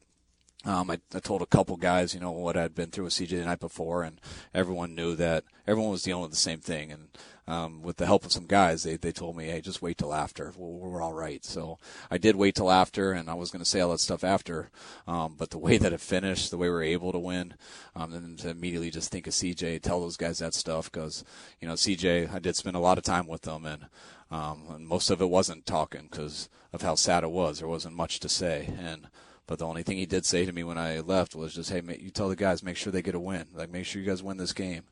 Um, 0.63 0.91
I, 0.91 0.99
I 1.13 1.19
told 1.19 1.41
a 1.41 1.47
couple 1.47 1.75
guys, 1.75 2.13
you 2.13 2.19
know, 2.19 2.31
what 2.31 2.55
I'd 2.55 2.75
been 2.75 2.91
through 2.91 3.05
with 3.05 3.13
CJ 3.13 3.29
the 3.29 3.45
night 3.45 3.59
before, 3.59 4.03
and 4.03 4.21
everyone 4.53 4.93
knew 4.93 5.15
that 5.15 5.43
everyone 5.65 5.91
was 5.91 6.03
dealing 6.03 6.21
with 6.21 6.31
the 6.31 6.37
same 6.37 6.59
thing. 6.59 6.91
And 6.91 7.07
um, 7.47 7.81
with 7.81 7.97
the 7.97 8.05
help 8.05 8.25
of 8.25 8.31
some 8.31 8.45
guys, 8.45 8.83
they 8.83 8.95
they 8.95 9.11
told 9.11 9.35
me, 9.35 9.45
hey, 9.47 9.61
just 9.61 9.81
wait 9.81 9.97
till 9.97 10.13
after. 10.13 10.53
We're, 10.55 10.89
we're 10.89 11.01
all 11.01 11.13
right. 11.13 11.43
So 11.43 11.79
I 12.11 12.19
did 12.19 12.35
wait 12.35 12.55
till 12.55 12.69
after, 12.69 13.11
and 13.11 13.27
I 13.27 13.33
was 13.33 13.49
going 13.49 13.63
to 13.63 13.69
say 13.69 13.79
all 13.79 13.89
that 13.91 13.99
stuff 13.99 14.23
after. 14.23 14.69
Um, 15.07 15.35
but 15.35 15.49
the 15.49 15.57
way 15.57 15.77
that 15.77 15.93
it 15.93 15.99
finished, 15.99 16.51
the 16.51 16.57
way 16.57 16.67
we 16.67 16.73
were 16.75 16.83
able 16.83 17.11
to 17.11 17.19
win, 17.19 17.55
um, 17.95 18.13
and 18.13 18.37
to 18.39 18.49
immediately 18.49 18.91
just 18.91 19.11
think 19.11 19.25
of 19.25 19.33
CJ, 19.33 19.81
tell 19.81 19.99
those 19.99 20.17
guys 20.17 20.39
that 20.39 20.53
stuff 20.53 20.91
because 20.91 21.23
you 21.59 21.67
know 21.67 21.73
CJ, 21.73 22.31
I 22.31 22.39
did 22.39 22.55
spend 22.55 22.75
a 22.75 22.79
lot 22.79 22.99
of 22.99 23.03
time 23.03 23.25
with 23.25 23.41
them, 23.41 23.65
and 23.65 23.87
um, 24.29 24.65
and 24.69 24.87
most 24.87 25.09
of 25.09 25.21
it 25.21 25.29
wasn't 25.29 25.65
talking 25.65 26.07
because 26.09 26.49
of 26.71 26.83
how 26.83 26.93
sad 26.93 27.23
it 27.23 27.31
was. 27.31 27.59
There 27.59 27.67
wasn't 27.67 27.95
much 27.95 28.19
to 28.19 28.29
say, 28.29 28.73
and 28.77 29.07
but 29.51 29.59
the 29.59 29.67
only 29.67 29.83
thing 29.83 29.97
he 29.97 30.05
did 30.05 30.25
say 30.25 30.45
to 30.45 30.53
me 30.53 30.63
when 30.63 30.77
I 30.77 31.01
left 31.01 31.35
was 31.35 31.53
just, 31.53 31.69
"Hey, 31.69 31.81
you 31.99 32.09
tell 32.09 32.29
the 32.29 32.37
guys 32.37 32.63
make 32.63 32.77
sure 32.77 32.89
they 32.89 33.01
get 33.01 33.15
a 33.15 33.19
win. 33.19 33.47
Like 33.53 33.69
make 33.69 33.85
sure 33.85 34.01
you 34.01 34.07
guys 34.07 34.23
win 34.23 34.37
this 34.37 34.53
game." 34.53 34.83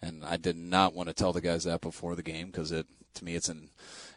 And 0.00 0.24
I 0.24 0.38
did 0.38 0.56
not 0.56 0.94
want 0.94 1.10
to 1.10 1.14
tell 1.14 1.34
the 1.34 1.42
guys 1.42 1.64
that 1.64 1.82
before 1.82 2.16
the 2.16 2.22
game 2.22 2.46
because 2.46 2.72
it 2.72 2.86
to 3.12 3.24
me 3.26 3.34
it's 3.34 3.50
an 3.50 3.68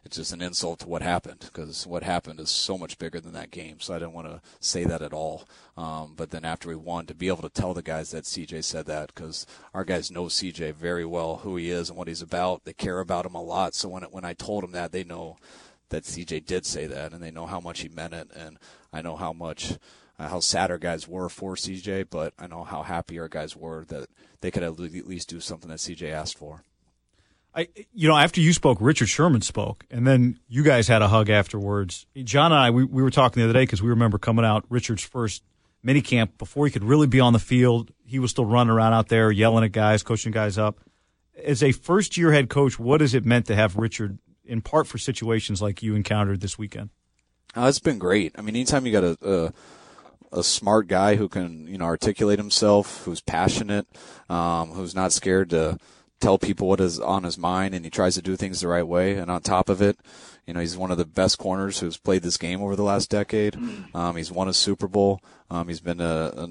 it's 0.06 0.16
just 0.16 0.32
an 0.32 0.42
insult 0.42 0.80
to 0.80 0.88
what 0.88 1.02
happened 1.02 1.40
because 1.42 1.86
what 1.86 2.04
happened 2.04 2.40
is 2.40 2.50
so 2.50 2.78
much 2.78 2.98
bigger 2.98 3.20
than 3.20 3.34
that 3.34 3.52
game. 3.52 3.82
So 3.82 3.94
I 3.94 4.00
didn't 4.00 4.14
want 4.14 4.28
to 4.28 4.42
say 4.62 4.86
that 4.86 5.02
at 5.02 5.12
all. 5.12 5.46
Um, 5.76 6.14
but 6.16 6.30
then 6.30 6.46
after 6.46 6.70
we 6.70 6.78
won, 6.78 7.06
to 7.08 7.14
be 7.14 7.28
able 7.28 7.42
to 7.42 7.50
tell 7.50 7.74
the 7.74 7.82
guys 7.82 8.12
that 8.12 8.24
CJ 8.24 8.64
said 8.64 8.86
that 8.86 9.14
because 9.14 9.46
our 9.74 9.84
guys 9.84 10.10
know 10.10 10.28
CJ 10.28 10.76
very 10.76 11.04
well, 11.04 11.38
who 11.44 11.58
he 11.58 11.70
is 11.70 11.90
and 11.90 11.98
what 11.98 12.08
he's 12.08 12.22
about. 12.22 12.64
They 12.64 12.72
care 12.72 13.02
about 13.02 13.26
him 13.26 13.36
a 13.36 13.44
lot. 13.44 13.76
So 13.76 13.90
when 13.90 14.04
it, 14.04 14.14
when 14.14 14.24
I 14.24 14.32
told 14.32 14.64
them 14.64 14.72
that, 14.72 14.94
they 14.94 15.04
know 15.04 15.36
that 15.90 16.04
CJ 16.04 16.46
did 16.46 16.66
say 16.66 16.88
that, 16.88 17.14
and 17.14 17.22
they 17.22 17.32
know 17.32 17.46
how 17.46 17.60
much 17.60 17.82
he 17.82 17.90
meant 17.90 18.14
it, 18.14 18.30
and 18.36 18.58
I 18.94 19.02
know 19.02 19.16
how 19.16 19.34
much 19.34 19.78
uh, 20.20 20.28
how 20.28 20.40
sad 20.40 20.70
our 20.70 20.78
guys 20.78 21.08
were 21.08 21.30
for 21.30 21.56
CJ, 21.56 22.08
but 22.10 22.34
I 22.38 22.48
know 22.48 22.64
how 22.64 22.84
happy 22.84 23.20
our 23.20 23.30
guys 23.30 23.56
were 23.56 23.86
that 23.86 24.10
they 24.42 24.52
could 24.52 24.64
at 24.64 24.78
least 24.78 25.30
do 25.30 25.40
something 25.40 25.70
that 25.70 25.80
CJ 25.80 26.12
asked 26.12 26.38
for. 26.38 26.64
I, 27.56 27.68
you 27.94 28.08
know, 28.08 28.16
after 28.16 28.42
you 28.42 28.54
spoke, 28.54 28.78
Richard 28.80 29.10
Sherman 29.10 29.42
spoke, 29.42 29.86
and 29.90 30.06
then 30.06 30.40
you 30.48 30.64
guys 30.64 30.88
had 30.88 31.02
a 31.02 31.08
hug 31.08 31.30
afterwards. 31.30 32.06
John 32.24 32.52
and 32.52 32.60
I, 32.60 32.70
we, 32.70 32.84
we 32.84 33.02
were 33.02 33.10
talking 33.10 33.42
the 33.42 33.50
other 33.50 33.58
day 33.58 33.64
because 33.64 33.82
we 33.82 33.90
remember 33.90 34.18
coming 34.18 34.46
out 34.46 34.66
Richard's 34.70 35.04
first 35.04 35.44
mini 35.82 36.02
camp 36.02 36.38
before 36.38 36.66
he 36.66 36.72
could 36.72 36.84
really 36.84 37.08
be 37.08 37.20
on 37.20 37.34
the 37.34 37.40
field. 37.40 37.92
He 38.06 38.20
was 38.20 38.32
still 38.32 38.46
running 38.46 38.72
around 38.72 38.94
out 38.94 39.08
there, 39.08 39.32
yelling 39.32 39.64
at 39.64 39.72
guys, 39.72 40.04
coaching 40.04 40.32
guys 40.32 40.58
up. 40.58 40.80
As 41.44 41.64
a 41.64 41.72
first 41.72 42.18
year 42.18 42.32
head 42.34 42.50
coach, 42.50 42.78
what 42.78 43.02
has 43.02 43.16
it 43.16 43.26
meant 43.26 43.48
to 43.48 43.56
have 43.56 43.78
Richard 43.78 44.20
in 44.50 44.62
part 44.62 44.88
for 44.88 44.98
situations 44.98 45.62
like 45.62 45.84
you 45.84 45.96
encountered 45.96 46.42
this 46.42 46.58
weekend? 46.58 46.90
Uh, 47.56 47.66
it's 47.68 47.80
been 47.80 48.00
great. 48.00 48.34
I 48.38 48.42
mean, 48.42 48.56
anytime 48.56 48.86
you 48.86 48.92
got 48.92 49.04
a, 49.04 49.18
a 49.22 49.54
a 50.32 50.44
smart 50.44 50.88
guy 50.88 51.16
who 51.16 51.28
can 51.28 51.68
you 51.68 51.78
know 51.78 51.86
articulate 51.86 52.40
himself, 52.40 53.04
who's 53.06 53.22
passionate, 53.22 53.88
um, 54.30 54.72
who's 54.72 54.94
not 54.94 55.12
scared 55.12 55.50
to 55.52 55.78
tell 56.20 56.38
people 56.38 56.68
what 56.68 56.82
is 56.82 57.00
on 57.00 57.24
his 57.24 57.38
mind, 57.38 57.74
and 57.74 57.86
he 57.86 57.92
tries 57.92 58.16
to 58.16 58.22
do 58.22 58.36
things 58.36 58.62
the 58.62 58.68
right 58.68 58.88
way. 58.88 59.14
And 59.14 59.32
on 59.32 59.42
top 59.42 59.70
of 59.70 59.82
it, 59.82 59.98
you 60.46 60.54
know, 60.54 60.60
he's 60.60 60.78
one 60.78 60.92
of 60.92 60.98
the 60.98 61.06
best 61.06 61.38
corners 61.38 61.80
who's 61.80 61.98
played 61.98 62.24
this 62.24 62.38
game 62.38 62.62
over 62.62 62.76
the 62.76 62.84
last 62.84 63.10
decade. 63.10 63.56
Um, 63.94 64.16
he's 64.16 64.32
won 64.32 64.48
a 64.48 64.54
Super 64.54 64.88
Bowl. 64.88 65.22
Um, 65.50 65.68
he's 65.68 65.80
been 65.80 66.02
a, 66.02 66.34
a 66.36 66.50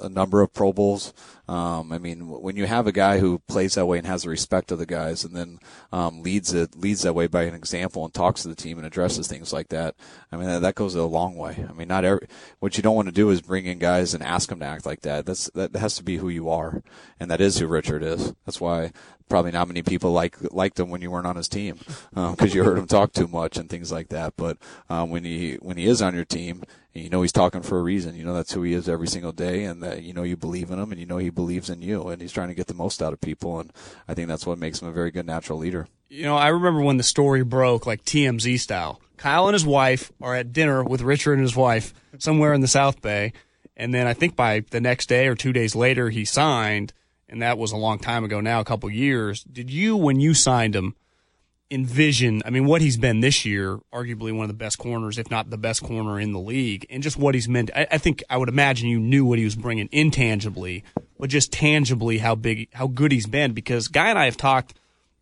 a 0.00 0.08
number 0.08 0.40
of 0.40 0.52
Pro 0.52 0.72
Bowls. 0.72 1.12
Um, 1.48 1.90
I 1.92 1.98
mean, 1.98 2.28
when 2.28 2.56
you 2.56 2.66
have 2.66 2.86
a 2.86 2.92
guy 2.92 3.18
who 3.18 3.40
plays 3.40 3.74
that 3.74 3.86
way 3.86 3.98
and 3.98 4.06
has 4.06 4.22
the 4.22 4.28
respect 4.30 4.70
of 4.70 4.78
the 4.78 4.86
guys, 4.86 5.24
and 5.24 5.34
then 5.34 5.58
um, 5.92 6.22
leads 6.22 6.52
it 6.54 6.76
leads 6.76 7.02
that 7.02 7.14
way 7.14 7.26
by 7.26 7.42
an 7.42 7.54
example 7.54 8.04
and 8.04 8.14
talks 8.14 8.42
to 8.42 8.48
the 8.48 8.54
team 8.54 8.78
and 8.78 8.86
addresses 8.86 9.26
things 9.26 9.52
like 9.52 9.68
that, 9.68 9.96
I 10.30 10.36
mean 10.36 10.46
that, 10.46 10.62
that 10.62 10.74
goes 10.76 10.94
a 10.94 11.02
long 11.02 11.36
way. 11.36 11.64
I 11.68 11.72
mean, 11.72 11.88
not 11.88 12.04
every 12.04 12.26
what 12.60 12.76
you 12.76 12.82
don't 12.82 12.94
want 12.94 13.08
to 13.08 13.12
do 13.12 13.30
is 13.30 13.40
bring 13.42 13.66
in 13.66 13.78
guys 13.78 14.14
and 14.14 14.22
ask 14.22 14.48
them 14.48 14.60
to 14.60 14.66
act 14.66 14.86
like 14.86 15.00
that. 15.00 15.26
That's 15.26 15.50
that 15.50 15.74
has 15.74 15.96
to 15.96 16.04
be 16.04 16.18
who 16.18 16.28
you 16.28 16.48
are, 16.50 16.82
and 17.18 17.30
that 17.30 17.40
is 17.40 17.58
who 17.58 17.66
Richard 17.66 18.02
is. 18.02 18.32
That's 18.46 18.60
why 18.60 18.92
probably 19.30 19.52
not 19.52 19.68
many 19.68 19.82
people 19.82 20.12
like 20.12 20.36
liked 20.52 20.78
him 20.78 20.90
when 20.90 21.00
you 21.00 21.10
weren't 21.10 21.26
on 21.26 21.36
his 21.36 21.48
team 21.48 21.78
because 22.10 22.40
um, 22.40 22.48
you 22.50 22.64
heard 22.64 22.76
him 22.76 22.86
talk 22.86 23.12
too 23.12 23.28
much 23.28 23.56
and 23.56 23.70
things 23.70 23.90
like 23.90 24.08
that. 24.08 24.34
But 24.36 24.58
um, 24.90 25.08
when 25.08 25.24
he 25.24 25.54
when 25.62 25.78
he 25.78 25.86
is 25.86 26.02
on 26.02 26.14
your 26.14 26.26
team 26.26 26.64
and 26.94 27.04
you 27.04 27.10
know 27.10 27.22
he's 27.22 27.32
talking 27.32 27.62
for 27.62 27.78
a 27.78 27.82
reason. 27.82 28.16
You 28.16 28.24
know 28.24 28.34
that's 28.34 28.52
who 28.52 28.62
he 28.62 28.74
is 28.74 28.88
every 28.88 29.06
single 29.06 29.32
day, 29.32 29.64
and 29.64 29.82
that 29.82 30.02
you 30.02 30.12
know 30.12 30.22
you 30.22 30.36
believe 30.36 30.70
in 30.70 30.78
him, 30.78 30.90
and 30.90 31.00
you 31.00 31.06
know 31.06 31.18
he 31.18 31.30
believes 31.30 31.70
in 31.70 31.82
you, 31.82 32.08
and 32.08 32.20
he's 32.20 32.32
trying 32.32 32.48
to 32.48 32.54
get 32.54 32.66
the 32.66 32.74
most 32.74 33.02
out 33.02 33.12
of 33.12 33.20
people. 33.20 33.60
And 33.60 33.72
I 34.08 34.14
think 34.14 34.28
that's 34.28 34.46
what 34.46 34.58
makes 34.58 34.82
him 34.82 34.88
a 34.88 34.92
very 34.92 35.10
good 35.10 35.26
natural 35.26 35.58
leader. 35.58 35.86
You 36.08 36.24
know, 36.24 36.36
I 36.36 36.48
remember 36.48 36.80
when 36.80 36.96
the 36.96 37.02
story 37.02 37.44
broke, 37.44 37.86
like 37.86 38.04
TMZ 38.04 38.58
style. 38.60 39.00
Kyle 39.16 39.46
and 39.46 39.54
his 39.54 39.66
wife 39.66 40.10
are 40.20 40.34
at 40.34 40.52
dinner 40.52 40.82
with 40.82 41.02
Richard 41.02 41.34
and 41.34 41.42
his 41.42 41.54
wife 41.54 41.92
somewhere 42.18 42.54
in 42.54 42.62
the 42.62 42.68
South 42.68 43.00
Bay, 43.02 43.32
and 43.76 43.94
then 43.94 44.06
I 44.06 44.14
think 44.14 44.34
by 44.34 44.60
the 44.70 44.80
next 44.80 45.08
day 45.08 45.28
or 45.28 45.34
two 45.34 45.52
days 45.52 45.76
later 45.76 46.10
he 46.10 46.24
signed, 46.24 46.92
and 47.30 47.40
that 47.40 47.56
was 47.56 47.72
a 47.72 47.76
long 47.76 47.98
time 47.98 48.24
ago 48.24 48.40
now, 48.40 48.60
a 48.60 48.64
couple 48.64 48.90
years. 48.90 49.42
Did 49.44 49.70
you, 49.70 49.96
when 49.96 50.20
you 50.20 50.34
signed 50.34 50.76
him? 50.76 50.94
envision, 51.70 52.42
I 52.44 52.50
mean, 52.50 52.66
what 52.66 52.82
he's 52.82 52.96
been 52.96 53.20
this 53.20 53.44
year, 53.44 53.78
arguably 53.92 54.34
one 54.34 54.42
of 54.42 54.48
the 54.48 54.54
best 54.54 54.78
corners, 54.78 55.18
if 55.18 55.30
not 55.30 55.50
the 55.50 55.56
best 55.56 55.82
corner 55.82 56.18
in 56.18 56.32
the 56.32 56.40
league, 56.40 56.84
and 56.90 57.02
just 57.02 57.16
what 57.16 57.34
he's 57.34 57.48
meant. 57.48 57.70
I, 57.74 57.86
I, 57.92 57.98
think 57.98 58.24
I 58.28 58.36
would 58.36 58.48
imagine 58.48 58.88
you 58.88 58.98
knew 58.98 59.24
what 59.24 59.38
he 59.38 59.44
was 59.44 59.54
bringing 59.54 59.88
intangibly, 59.92 60.82
but 61.18 61.30
just 61.30 61.52
tangibly 61.52 62.18
how 62.18 62.34
big, 62.34 62.68
how 62.72 62.88
good 62.88 63.12
he's 63.12 63.26
been. 63.26 63.52
Because 63.52 63.86
Guy 63.86 64.10
and 64.10 64.18
I 64.18 64.24
have 64.24 64.36
talked 64.36 64.74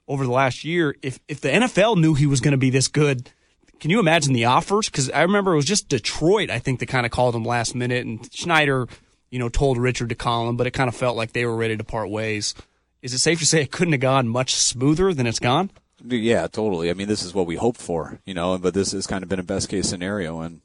over 0.06 0.24
the 0.24 0.32
last 0.32 0.64
year. 0.64 0.96
If 1.02 1.20
if 1.28 1.40
the 1.40 1.50
NFL 1.50 2.00
knew 2.00 2.14
he 2.14 2.26
was 2.26 2.40
going 2.40 2.52
to 2.52 2.58
be 2.58 2.70
this 2.70 2.88
good, 2.88 3.30
can 3.78 3.90
you 3.90 4.00
imagine 4.00 4.32
the 4.32 4.46
offers? 4.46 4.88
Because 4.88 5.10
I 5.10 5.22
remember 5.22 5.52
it 5.52 5.56
was 5.56 5.66
just 5.66 5.88
Detroit, 5.88 6.50
I 6.50 6.58
think, 6.58 6.80
that 6.80 6.86
kind 6.86 7.04
of 7.04 7.12
called 7.12 7.36
him 7.36 7.44
last 7.44 7.74
minute, 7.74 8.06
and 8.06 8.26
Schneider, 8.32 8.88
you 9.30 9.38
know, 9.38 9.48
told 9.48 9.78
Richard 9.78 10.08
to 10.10 10.14
call 10.14 10.48
him, 10.48 10.56
but 10.56 10.66
it 10.66 10.72
kind 10.72 10.88
of 10.88 10.94
felt 10.94 11.16
like 11.16 11.32
they 11.32 11.44
were 11.44 11.56
ready 11.56 11.76
to 11.76 11.84
part 11.84 12.10
ways. 12.10 12.54
Is 13.02 13.14
it 13.14 13.18
safe 13.18 13.38
to 13.40 13.46
say 13.46 13.62
it 13.62 13.70
couldn't 13.70 13.92
have 13.92 14.00
gone 14.00 14.28
much 14.28 14.54
smoother 14.54 15.14
than 15.14 15.26
it's 15.26 15.38
gone? 15.38 15.70
Yeah, 16.04 16.46
totally. 16.46 16.90
I 16.90 16.94
mean, 16.94 17.08
this 17.08 17.22
is 17.22 17.34
what 17.34 17.46
we 17.46 17.56
hoped 17.56 17.80
for, 17.80 18.20
you 18.24 18.34
know, 18.34 18.56
but 18.58 18.74
this 18.74 18.92
has 18.92 19.06
kind 19.06 19.22
of 19.22 19.28
been 19.28 19.40
a 19.40 19.44
best 19.44 19.68
case 19.68 19.88
scenario. 19.88 20.40
And 20.40 20.60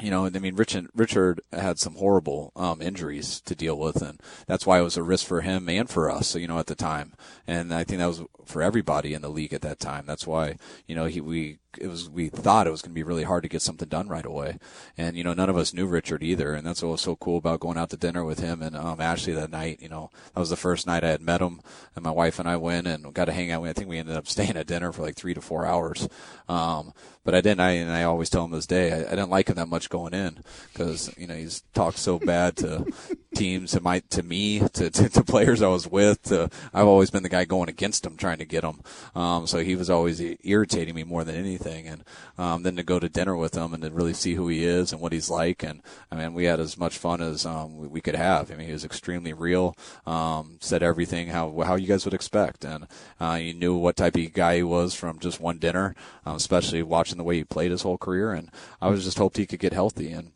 you 0.00 0.10
know, 0.10 0.26
I 0.26 0.30
mean, 0.30 0.56
Richard, 0.56 0.88
Richard 0.94 1.40
had 1.52 1.78
some 1.78 1.94
horrible 1.94 2.52
um, 2.56 2.82
injuries 2.82 3.40
to 3.42 3.54
deal 3.54 3.78
with, 3.78 4.02
and 4.02 4.20
that's 4.46 4.66
why 4.66 4.78
it 4.80 4.82
was 4.82 4.96
a 4.96 5.02
risk 5.02 5.26
for 5.26 5.42
him 5.42 5.68
and 5.68 5.88
for 5.88 6.10
us, 6.10 6.34
you 6.34 6.48
know, 6.48 6.58
at 6.58 6.66
the 6.66 6.74
time. 6.74 7.12
And 7.46 7.72
I 7.72 7.84
think 7.84 8.00
that 8.00 8.06
was 8.06 8.22
for 8.44 8.60
everybody 8.60 9.14
in 9.14 9.22
the 9.22 9.28
league 9.28 9.52
at 9.52 9.62
that 9.62 9.78
time. 9.78 10.04
That's 10.06 10.26
why, 10.26 10.56
you 10.86 10.94
know, 10.94 11.06
he 11.06 11.20
we 11.20 11.58
it 11.78 11.88
was 11.88 12.08
we 12.08 12.28
thought 12.28 12.66
it 12.66 12.70
was 12.70 12.82
going 12.82 12.92
to 12.92 12.94
be 12.94 13.02
really 13.02 13.24
hard 13.24 13.42
to 13.42 13.48
get 13.48 13.62
something 13.62 13.88
done 13.88 14.08
right 14.08 14.24
away, 14.24 14.58
and 14.96 15.16
you 15.16 15.24
know, 15.24 15.34
none 15.34 15.50
of 15.50 15.56
us 15.56 15.74
knew 15.74 15.86
Richard 15.86 16.22
either, 16.22 16.54
and 16.54 16.66
that's 16.66 16.82
what 16.82 16.92
was 16.92 17.00
so 17.00 17.16
cool 17.16 17.38
about 17.38 17.60
going 17.60 17.78
out 17.78 17.90
to 17.90 17.96
dinner 17.96 18.24
with 18.24 18.40
him 18.40 18.62
and 18.62 18.76
um, 18.76 19.00
Ashley 19.00 19.32
that 19.34 19.50
night. 19.50 19.80
You 19.80 19.88
know, 19.88 20.10
that 20.34 20.40
was 20.40 20.50
the 20.50 20.56
first 20.56 20.86
night 20.86 21.04
I 21.04 21.08
had 21.08 21.20
met 21.20 21.40
him, 21.40 21.60
and 21.94 22.04
my 22.04 22.10
wife 22.10 22.38
and 22.38 22.48
I 22.48 22.56
went 22.56 22.86
and 22.86 23.12
got 23.14 23.26
to 23.26 23.32
hang 23.32 23.50
out. 23.50 23.64
I 23.64 23.72
think 23.72 23.88
we 23.88 23.98
ended 23.98 24.16
up 24.16 24.28
staying 24.28 24.56
at 24.56 24.66
dinner 24.66 24.92
for 24.92 25.02
like 25.02 25.16
three 25.16 25.34
to 25.34 25.40
four 25.40 25.66
hours. 25.66 26.08
Um, 26.48 26.92
but 27.24 27.34
I 27.34 27.40
didn't. 27.40 27.60
I 27.60 27.70
and 27.70 27.90
I 27.90 28.04
always 28.04 28.30
tell 28.30 28.44
him 28.44 28.50
this 28.50 28.66
day 28.66 28.92
I, 28.92 28.98
I 29.06 29.10
didn't 29.10 29.30
like 29.30 29.48
him 29.48 29.56
that 29.56 29.68
much 29.68 29.83
going 29.88 30.14
in 30.14 30.38
because 30.72 31.12
you 31.16 31.26
know 31.26 31.34
he's 31.34 31.62
talked 31.74 31.98
so 31.98 32.18
bad 32.18 32.56
to 32.56 32.86
teams 33.34 33.72
to 33.72 33.80
my 33.80 34.00
to 34.10 34.22
me 34.22 34.60
to, 34.60 34.90
to, 34.90 35.08
to 35.08 35.22
players 35.22 35.62
I 35.62 35.68
was 35.68 35.86
with. 35.86 36.22
To, 36.24 36.48
I've 36.72 36.86
always 36.86 37.10
been 37.10 37.22
the 37.22 37.28
guy 37.28 37.44
going 37.44 37.68
against 37.68 38.06
him 38.06 38.16
trying 38.16 38.38
to 38.38 38.44
get 38.44 38.64
him. 38.64 38.80
Um, 39.14 39.46
so 39.46 39.58
he 39.58 39.76
was 39.76 39.90
always 39.90 40.22
irritating 40.44 40.94
me 40.94 41.04
more 41.04 41.24
than 41.24 41.34
anything. 41.34 41.88
And 41.88 42.04
um, 42.38 42.62
then 42.62 42.76
to 42.76 42.82
go 42.82 42.98
to 42.98 43.08
dinner 43.08 43.36
with 43.36 43.54
him 43.54 43.74
and 43.74 43.82
to 43.82 43.90
really 43.90 44.14
see 44.14 44.34
who 44.34 44.48
he 44.48 44.64
is 44.64 44.92
and 44.92 45.00
what 45.00 45.12
he's 45.12 45.30
like. 45.30 45.62
And 45.62 45.82
I 46.10 46.16
mean 46.16 46.34
we 46.34 46.44
had 46.44 46.60
as 46.60 46.78
much 46.78 46.98
fun 46.98 47.20
as 47.20 47.44
um, 47.44 47.76
we, 47.76 47.88
we 47.88 48.00
could 48.00 48.14
have. 48.14 48.50
I 48.50 48.54
mean 48.54 48.66
he 48.66 48.72
was 48.72 48.84
extremely 48.84 49.32
real. 49.32 49.76
Um, 50.06 50.58
said 50.60 50.82
everything 50.82 51.28
how 51.28 51.60
how 51.62 51.74
you 51.74 51.86
guys 51.86 52.04
would 52.04 52.14
expect, 52.14 52.64
and 52.64 52.86
uh, 53.20 53.38
you 53.40 53.54
knew 53.54 53.76
what 53.76 53.96
type 53.96 54.16
of 54.16 54.32
guy 54.32 54.56
he 54.56 54.62
was 54.62 54.94
from 54.94 55.18
just 55.18 55.40
one 55.40 55.58
dinner, 55.58 55.94
um, 56.24 56.36
especially 56.36 56.82
watching 56.82 57.18
the 57.18 57.24
way 57.24 57.36
he 57.36 57.44
played 57.44 57.70
his 57.70 57.82
whole 57.82 57.98
career. 57.98 58.32
And 58.32 58.50
I 58.80 58.88
was 58.88 59.04
just 59.04 59.18
hoped 59.18 59.36
he 59.36 59.46
could 59.46 59.60
get 59.60 59.72
healthy 59.74 60.10
and 60.12 60.32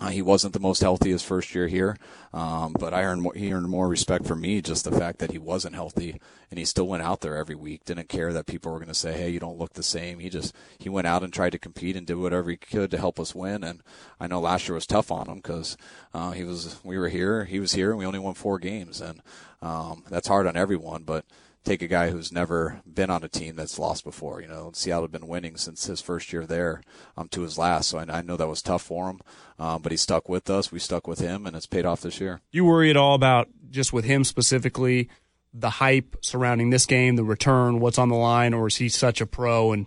uh, 0.00 0.08
he 0.08 0.22
wasn't 0.22 0.52
the 0.52 0.60
most 0.60 0.80
healthy 0.80 1.10
his 1.10 1.24
first 1.24 1.54
year 1.56 1.66
here, 1.66 1.96
um, 2.32 2.72
but 2.78 2.94
I 2.94 3.02
earned 3.02 3.22
more, 3.22 3.34
he 3.34 3.52
earned 3.52 3.68
more 3.68 3.88
respect 3.88 4.26
from 4.26 4.40
me 4.40 4.62
just 4.62 4.84
the 4.84 4.96
fact 4.96 5.18
that 5.18 5.32
he 5.32 5.38
wasn't 5.38 5.74
healthy 5.74 6.20
and 6.50 6.58
he 6.58 6.64
still 6.64 6.86
went 6.86 7.02
out 7.02 7.20
there 7.20 7.36
every 7.36 7.56
week. 7.56 7.84
Didn't 7.84 8.08
care 8.08 8.32
that 8.32 8.46
people 8.46 8.70
were 8.70 8.78
going 8.78 8.88
to 8.88 8.94
say, 8.94 9.12
"Hey, 9.12 9.30
you 9.30 9.40
don't 9.40 9.58
look 9.58 9.72
the 9.72 9.82
same." 9.82 10.20
He 10.20 10.30
just 10.30 10.54
he 10.78 10.88
went 10.88 11.08
out 11.08 11.24
and 11.24 11.32
tried 11.32 11.50
to 11.50 11.58
compete 11.58 11.96
and 11.96 12.06
did 12.06 12.14
whatever 12.14 12.48
he 12.48 12.56
could 12.56 12.92
to 12.92 12.98
help 12.98 13.18
us 13.18 13.34
win. 13.34 13.64
And 13.64 13.82
I 14.20 14.28
know 14.28 14.40
last 14.40 14.68
year 14.68 14.76
was 14.76 14.86
tough 14.86 15.10
on 15.10 15.26
him 15.26 15.36
because 15.36 15.76
uh, 16.14 16.30
he 16.30 16.44
was 16.44 16.78
we 16.84 16.96
were 16.96 17.08
here, 17.08 17.44
he 17.44 17.58
was 17.58 17.72
here, 17.72 17.90
and 17.90 17.98
we 17.98 18.06
only 18.06 18.20
won 18.20 18.34
four 18.34 18.60
games, 18.60 19.00
and 19.00 19.20
um, 19.60 20.04
that's 20.08 20.28
hard 20.28 20.46
on 20.46 20.56
everyone, 20.56 21.02
but 21.02 21.24
take 21.64 21.82
a 21.82 21.88
guy 21.88 22.10
who's 22.10 22.32
never 22.32 22.80
been 22.86 23.10
on 23.10 23.24
a 23.24 23.28
team 23.28 23.56
that's 23.56 23.78
lost 23.78 24.04
before. 24.04 24.40
You 24.40 24.48
know, 24.48 24.70
Seattle 24.74 25.04
had 25.04 25.12
been 25.12 25.28
winning 25.28 25.56
since 25.56 25.86
his 25.86 26.00
first 26.00 26.32
year 26.32 26.46
there 26.46 26.82
um, 27.16 27.28
to 27.28 27.42
his 27.42 27.58
last, 27.58 27.90
so 27.90 27.98
I, 27.98 28.18
I 28.18 28.22
know 28.22 28.36
that 28.36 28.48
was 28.48 28.62
tough 28.62 28.82
for 28.82 29.10
him. 29.10 29.20
Um, 29.58 29.82
but 29.82 29.92
he 29.92 29.98
stuck 29.98 30.28
with 30.28 30.48
us. 30.48 30.72
We 30.72 30.78
stuck 30.78 31.06
with 31.06 31.18
him, 31.18 31.46
and 31.46 31.56
it's 31.56 31.66
paid 31.66 31.84
off 31.84 32.00
this 32.00 32.20
year. 32.20 32.40
You 32.50 32.64
worry 32.64 32.90
at 32.90 32.96
all 32.96 33.14
about 33.14 33.48
just 33.70 33.92
with 33.92 34.04
him 34.04 34.24
specifically 34.24 35.08
the 35.52 35.70
hype 35.70 36.16
surrounding 36.22 36.70
this 36.70 36.86
game, 36.86 37.16
the 37.16 37.24
return, 37.24 37.80
what's 37.80 37.98
on 37.98 38.08
the 38.08 38.16
line, 38.16 38.54
or 38.54 38.66
is 38.66 38.76
he 38.76 38.88
such 38.88 39.20
a 39.20 39.26
pro 39.26 39.72
and 39.72 39.86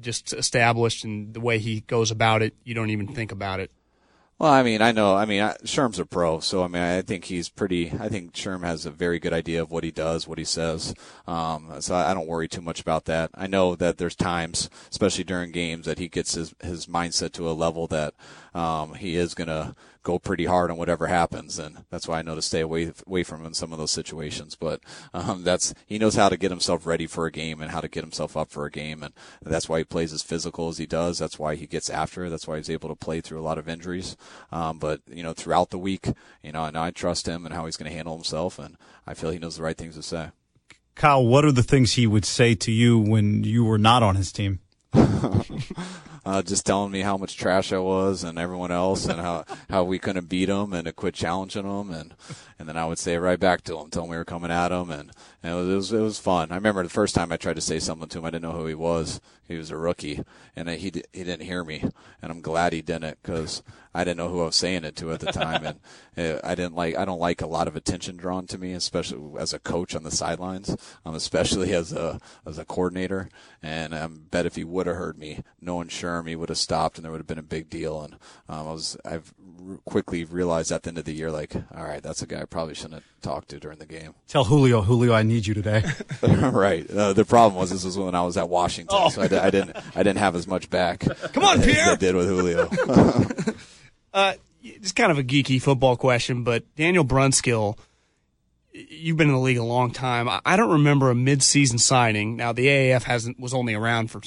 just 0.00 0.32
established 0.32 1.04
and 1.04 1.34
the 1.34 1.40
way 1.40 1.58
he 1.58 1.80
goes 1.80 2.10
about 2.10 2.42
it, 2.42 2.54
you 2.64 2.74
don't 2.74 2.90
even 2.90 3.08
think 3.08 3.32
about 3.32 3.60
it? 3.60 3.72
Well, 4.38 4.52
I 4.52 4.62
mean, 4.62 4.82
I 4.82 4.92
know. 4.92 5.16
I 5.16 5.24
mean, 5.24 5.40
Sherm's 5.64 5.98
a 5.98 6.06
pro, 6.06 6.38
so 6.38 6.62
I 6.62 6.68
mean, 6.68 6.80
I 6.80 7.02
think 7.02 7.24
he's 7.24 7.48
pretty. 7.48 7.90
I 7.98 8.08
think 8.08 8.34
Sherm 8.34 8.62
has 8.62 8.86
a 8.86 8.90
very 8.92 9.18
good 9.18 9.32
idea 9.32 9.60
of 9.60 9.72
what 9.72 9.82
he 9.82 9.90
does, 9.90 10.28
what 10.28 10.38
he 10.38 10.44
says. 10.44 10.94
Um, 11.26 11.72
so 11.80 11.96
I 11.96 12.14
don't 12.14 12.28
worry 12.28 12.46
too 12.46 12.60
much 12.60 12.80
about 12.80 13.06
that. 13.06 13.30
I 13.34 13.48
know 13.48 13.74
that 13.74 13.98
there's 13.98 14.14
times, 14.14 14.70
especially 14.92 15.24
during 15.24 15.50
games, 15.50 15.86
that 15.86 15.98
he 15.98 16.08
gets 16.08 16.34
his 16.34 16.54
his 16.62 16.86
mindset 16.86 17.32
to 17.32 17.50
a 17.50 17.52
level 17.52 17.88
that 17.88 18.14
um, 18.54 18.94
he 18.94 19.16
is 19.16 19.34
gonna 19.34 19.74
go 20.08 20.18
pretty 20.18 20.46
hard 20.46 20.70
on 20.70 20.78
whatever 20.78 21.06
happens, 21.06 21.58
and 21.58 21.84
that's 21.90 22.08
why 22.08 22.18
I 22.18 22.22
know 22.22 22.34
to 22.34 22.40
stay 22.40 22.60
away 22.60 22.90
away 23.06 23.22
from 23.22 23.40
him 23.40 23.48
in 23.48 23.54
some 23.54 23.74
of 23.74 23.78
those 23.78 23.90
situations. 23.90 24.56
But 24.56 24.80
um, 25.12 25.44
that's 25.44 25.74
he 25.86 25.98
knows 25.98 26.14
how 26.14 26.30
to 26.30 26.38
get 26.38 26.50
himself 26.50 26.86
ready 26.86 27.06
for 27.06 27.26
a 27.26 27.30
game 27.30 27.60
and 27.60 27.70
how 27.70 27.82
to 27.82 27.88
get 27.88 28.04
himself 28.04 28.34
up 28.34 28.48
for 28.48 28.64
a 28.64 28.70
game, 28.70 29.02
and 29.02 29.12
that's 29.42 29.68
why 29.68 29.78
he 29.78 29.84
plays 29.84 30.14
as 30.14 30.22
physical 30.22 30.68
as 30.68 30.78
he 30.78 30.86
does. 30.86 31.18
That's 31.18 31.38
why 31.38 31.56
he 31.56 31.66
gets 31.66 31.90
after 31.90 32.24
it. 32.24 32.30
That's 32.30 32.48
why 32.48 32.56
he's 32.56 32.70
able 32.70 32.88
to 32.88 32.94
play 32.94 33.20
through 33.20 33.38
a 33.38 33.44
lot 33.44 33.58
of 33.58 33.68
injuries. 33.68 34.16
Um, 34.50 34.78
but 34.78 35.02
you 35.06 35.22
know, 35.22 35.34
throughout 35.34 35.68
the 35.68 35.78
week, 35.78 36.06
you 36.42 36.52
know, 36.52 36.64
and 36.64 36.78
I 36.78 36.90
trust 36.90 37.28
him 37.28 37.44
and 37.44 37.54
how 37.54 37.66
he's 37.66 37.76
going 37.76 37.90
to 37.90 37.96
handle 37.96 38.14
himself, 38.14 38.58
and 38.58 38.78
I 39.06 39.12
feel 39.12 39.30
he 39.30 39.38
knows 39.38 39.58
the 39.58 39.62
right 39.62 39.76
things 39.76 39.96
to 39.96 40.02
say. 40.02 40.30
Kyle, 40.94 41.24
what 41.24 41.44
are 41.44 41.52
the 41.52 41.62
things 41.62 41.92
he 41.92 42.06
would 42.06 42.24
say 42.24 42.54
to 42.54 42.72
you 42.72 42.98
when 42.98 43.44
you 43.44 43.62
were 43.62 43.78
not 43.78 44.02
on 44.02 44.16
his 44.16 44.32
team? 44.32 44.60
uh, 46.28 46.42
just 46.42 46.66
telling 46.66 46.92
me 46.92 47.00
how 47.00 47.16
much 47.16 47.38
trash 47.38 47.72
I 47.72 47.78
was 47.78 48.22
and 48.22 48.38
everyone 48.38 48.70
else, 48.70 49.06
and 49.06 49.18
how 49.18 49.44
how 49.70 49.84
we 49.84 49.98
couldn't 49.98 50.28
beat 50.28 50.46
them, 50.46 50.74
and 50.74 50.84
to 50.84 50.92
quit 50.92 51.14
challenging 51.14 51.62
them, 51.62 51.90
and 51.90 52.14
and 52.58 52.68
then 52.68 52.76
I 52.76 52.84
would 52.84 52.98
say 52.98 53.14
it 53.14 53.18
right 53.18 53.40
back 53.40 53.62
to 53.62 53.78
him, 53.78 53.88
tell 53.88 54.04
him 54.04 54.10
we 54.10 54.16
were 54.16 54.26
coming 54.26 54.50
at 54.50 54.70
him, 54.70 54.90
and, 54.90 55.10
and 55.42 55.52
it, 55.52 55.56
was, 55.56 55.68
it 55.68 55.74
was 55.74 55.92
it 55.92 56.00
was 56.00 56.18
fun. 56.18 56.52
I 56.52 56.56
remember 56.56 56.82
the 56.82 56.90
first 56.90 57.14
time 57.14 57.32
I 57.32 57.38
tried 57.38 57.56
to 57.56 57.62
say 57.62 57.78
something 57.78 58.08
to 58.08 58.18
him, 58.18 58.26
I 58.26 58.30
didn't 58.30 58.42
know 58.42 58.58
who 58.58 58.66
he 58.66 58.74
was. 58.74 59.22
He 59.48 59.56
was 59.56 59.70
a 59.70 59.78
rookie, 59.78 60.22
and 60.54 60.68
he 60.68 60.92
he 61.12 61.24
didn't 61.24 61.46
hear 61.46 61.64
me, 61.64 61.82
and 62.20 62.30
I'm 62.30 62.42
glad 62.42 62.74
he 62.74 62.82
didn't 62.82 63.22
because 63.22 63.62
I 63.94 64.04
didn't 64.04 64.18
know 64.18 64.28
who 64.28 64.42
I 64.42 64.46
was 64.46 64.56
saying 64.56 64.84
it 64.84 64.94
to 64.96 65.12
at 65.12 65.20
the 65.20 65.32
time, 65.32 65.64
and 65.64 65.78
uh, 66.16 66.40
I 66.44 66.54
didn't 66.54 66.74
like 66.74 66.96
I 66.96 67.06
don't 67.06 67.18
like 67.18 67.40
a 67.40 67.46
lot 67.46 67.66
of 67.66 67.74
attention 67.74 68.18
drawn 68.18 68.46
to 68.48 68.58
me, 68.58 68.72
especially 68.74 69.40
as 69.40 69.54
a 69.54 69.58
coach 69.58 69.94
on 69.94 70.02
the 70.02 70.10
sidelines, 70.10 70.76
um, 71.06 71.14
especially 71.14 71.72
as 71.72 71.92
a 71.92 72.20
as 72.44 72.58
a 72.58 72.66
coordinator. 72.66 73.30
And 73.62 73.94
I 73.94 74.06
bet 74.06 74.46
if 74.46 74.56
he 74.56 74.64
would 74.64 74.86
have 74.86 74.96
heard 74.96 75.18
me, 75.18 75.42
knowing 75.60 75.88
He 76.26 76.36
would 76.36 76.48
have 76.48 76.58
stopped, 76.58 76.96
and 76.96 77.04
there 77.04 77.12
would 77.12 77.20
have 77.20 77.26
been 77.26 77.38
a 77.38 77.42
big 77.42 77.70
deal. 77.70 78.02
And 78.02 78.14
um, 78.48 78.68
I 78.68 78.72
was 78.72 78.96
I've 79.04 79.32
quickly 79.84 80.24
realized 80.24 80.72
at 80.72 80.82
the 80.82 80.88
end 80.88 80.98
of 80.98 81.04
the 81.04 81.12
year, 81.12 81.30
like, 81.30 81.54
all 81.54 81.84
right, 81.84 82.02
that's 82.02 82.22
a 82.22 82.26
guy 82.26 82.40
I 82.40 82.44
probably 82.44 82.74
shouldn't 82.74 82.94
have 82.94 83.04
talked 83.22 83.48
to 83.50 83.60
during 83.60 83.78
the 83.78 83.86
game. 83.86 84.14
Tell 84.26 84.44
Julio, 84.44 84.82
Julio, 84.82 85.12
I 85.12 85.22
need 85.22 85.46
you 85.46 85.54
today. 85.54 85.84
right. 86.22 86.88
Uh, 86.90 87.12
the 87.12 87.24
problem 87.24 87.58
was 87.58 87.70
this 87.70 87.84
was 87.84 87.98
when 87.98 88.14
I 88.14 88.22
was 88.22 88.36
at 88.36 88.48
Washington, 88.48 88.98
oh. 88.98 89.08
so 89.08 89.22
I, 89.22 89.24
I, 89.24 89.50
didn't 89.50 89.76
I 89.94 90.02
didn't 90.02 90.18
have 90.18 90.36
as 90.36 90.46
much 90.46 90.70
back. 90.70 91.00
Come 91.32 91.44
on, 91.44 91.62
Pierre. 91.62 91.92
I 91.92 91.96
did 91.96 92.14
with 92.14 92.28
Julio. 92.28 92.68
uh, 94.14 94.34
it's 94.62 94.92
kind 94.92 95.10
of 95.10 95.18
a 95.18 95.24
geeky 95.24 95.60
football 95.60 95.96
question, 95.96 96.44
but 96.44 96.64
Daniel 96.76 97.04
Brunskill, 97.04 97.78
you've 98.72 99.16
been 99.16 99.28
in 99.28 99.34
the 99.34 99.40
league 99.40 99.58
a 99.58 99.64
long 99.64 99.90
time. 99.90 100.28
I 100.44 100.56
don't 100.56 100.70
remember 100.70 101.10
a 101.10 101.14
midseason 101.14 101.80
signing. 101.80 102.36
Now 102.36 102.52
the 102.52 102.66
AAF 102.66 103.04
hasn't 103.04 103.40
was 103.40 103.54
only 103.54 103.74
around 103.74 104.10
for 104.10 104.20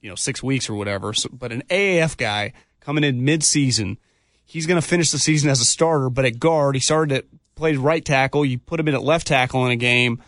you 0.00 0.08
know 0.08 0.14
six 0.14 0.42
weeks 0.42 0.68
or 0.68 0.74
whatever. 0.74 1.12
So, 1.12 1.28
but 1.32 1.52
an 1.52 1.62
AAF 1.70 2.16
guy 2.16 2.52
coming 2.80 3.04
in 3.04 3.22
midseason, 3.22 3.98
he's 4.44 4.66
going 4.66 4.80
to 4.80 4.86
finish 4.86 5.10
the 5.10 5.18
season 5.18 5.50
as 5.50 5.60
a 5.60 5.64
starter. 5.64 6.10
But 6.10 6.24
at 6.24 6.38
guard, 6.38 6.74
he 6.74 6.80
started 6.80 7.16
at 7.16 7.24
played 7.54 7.78
right 7.78 8.04
tackle. 8.04 8.44
You 8.44 8.58
put 8.58 8.80
him 8.80 8.88
in 8.88 8.94
at 8.94 9.02
left 9.02 9.26
tackle 9.26 9.64
in 9.66 9.72
a 9.72 9.76
game. 9.76 10.22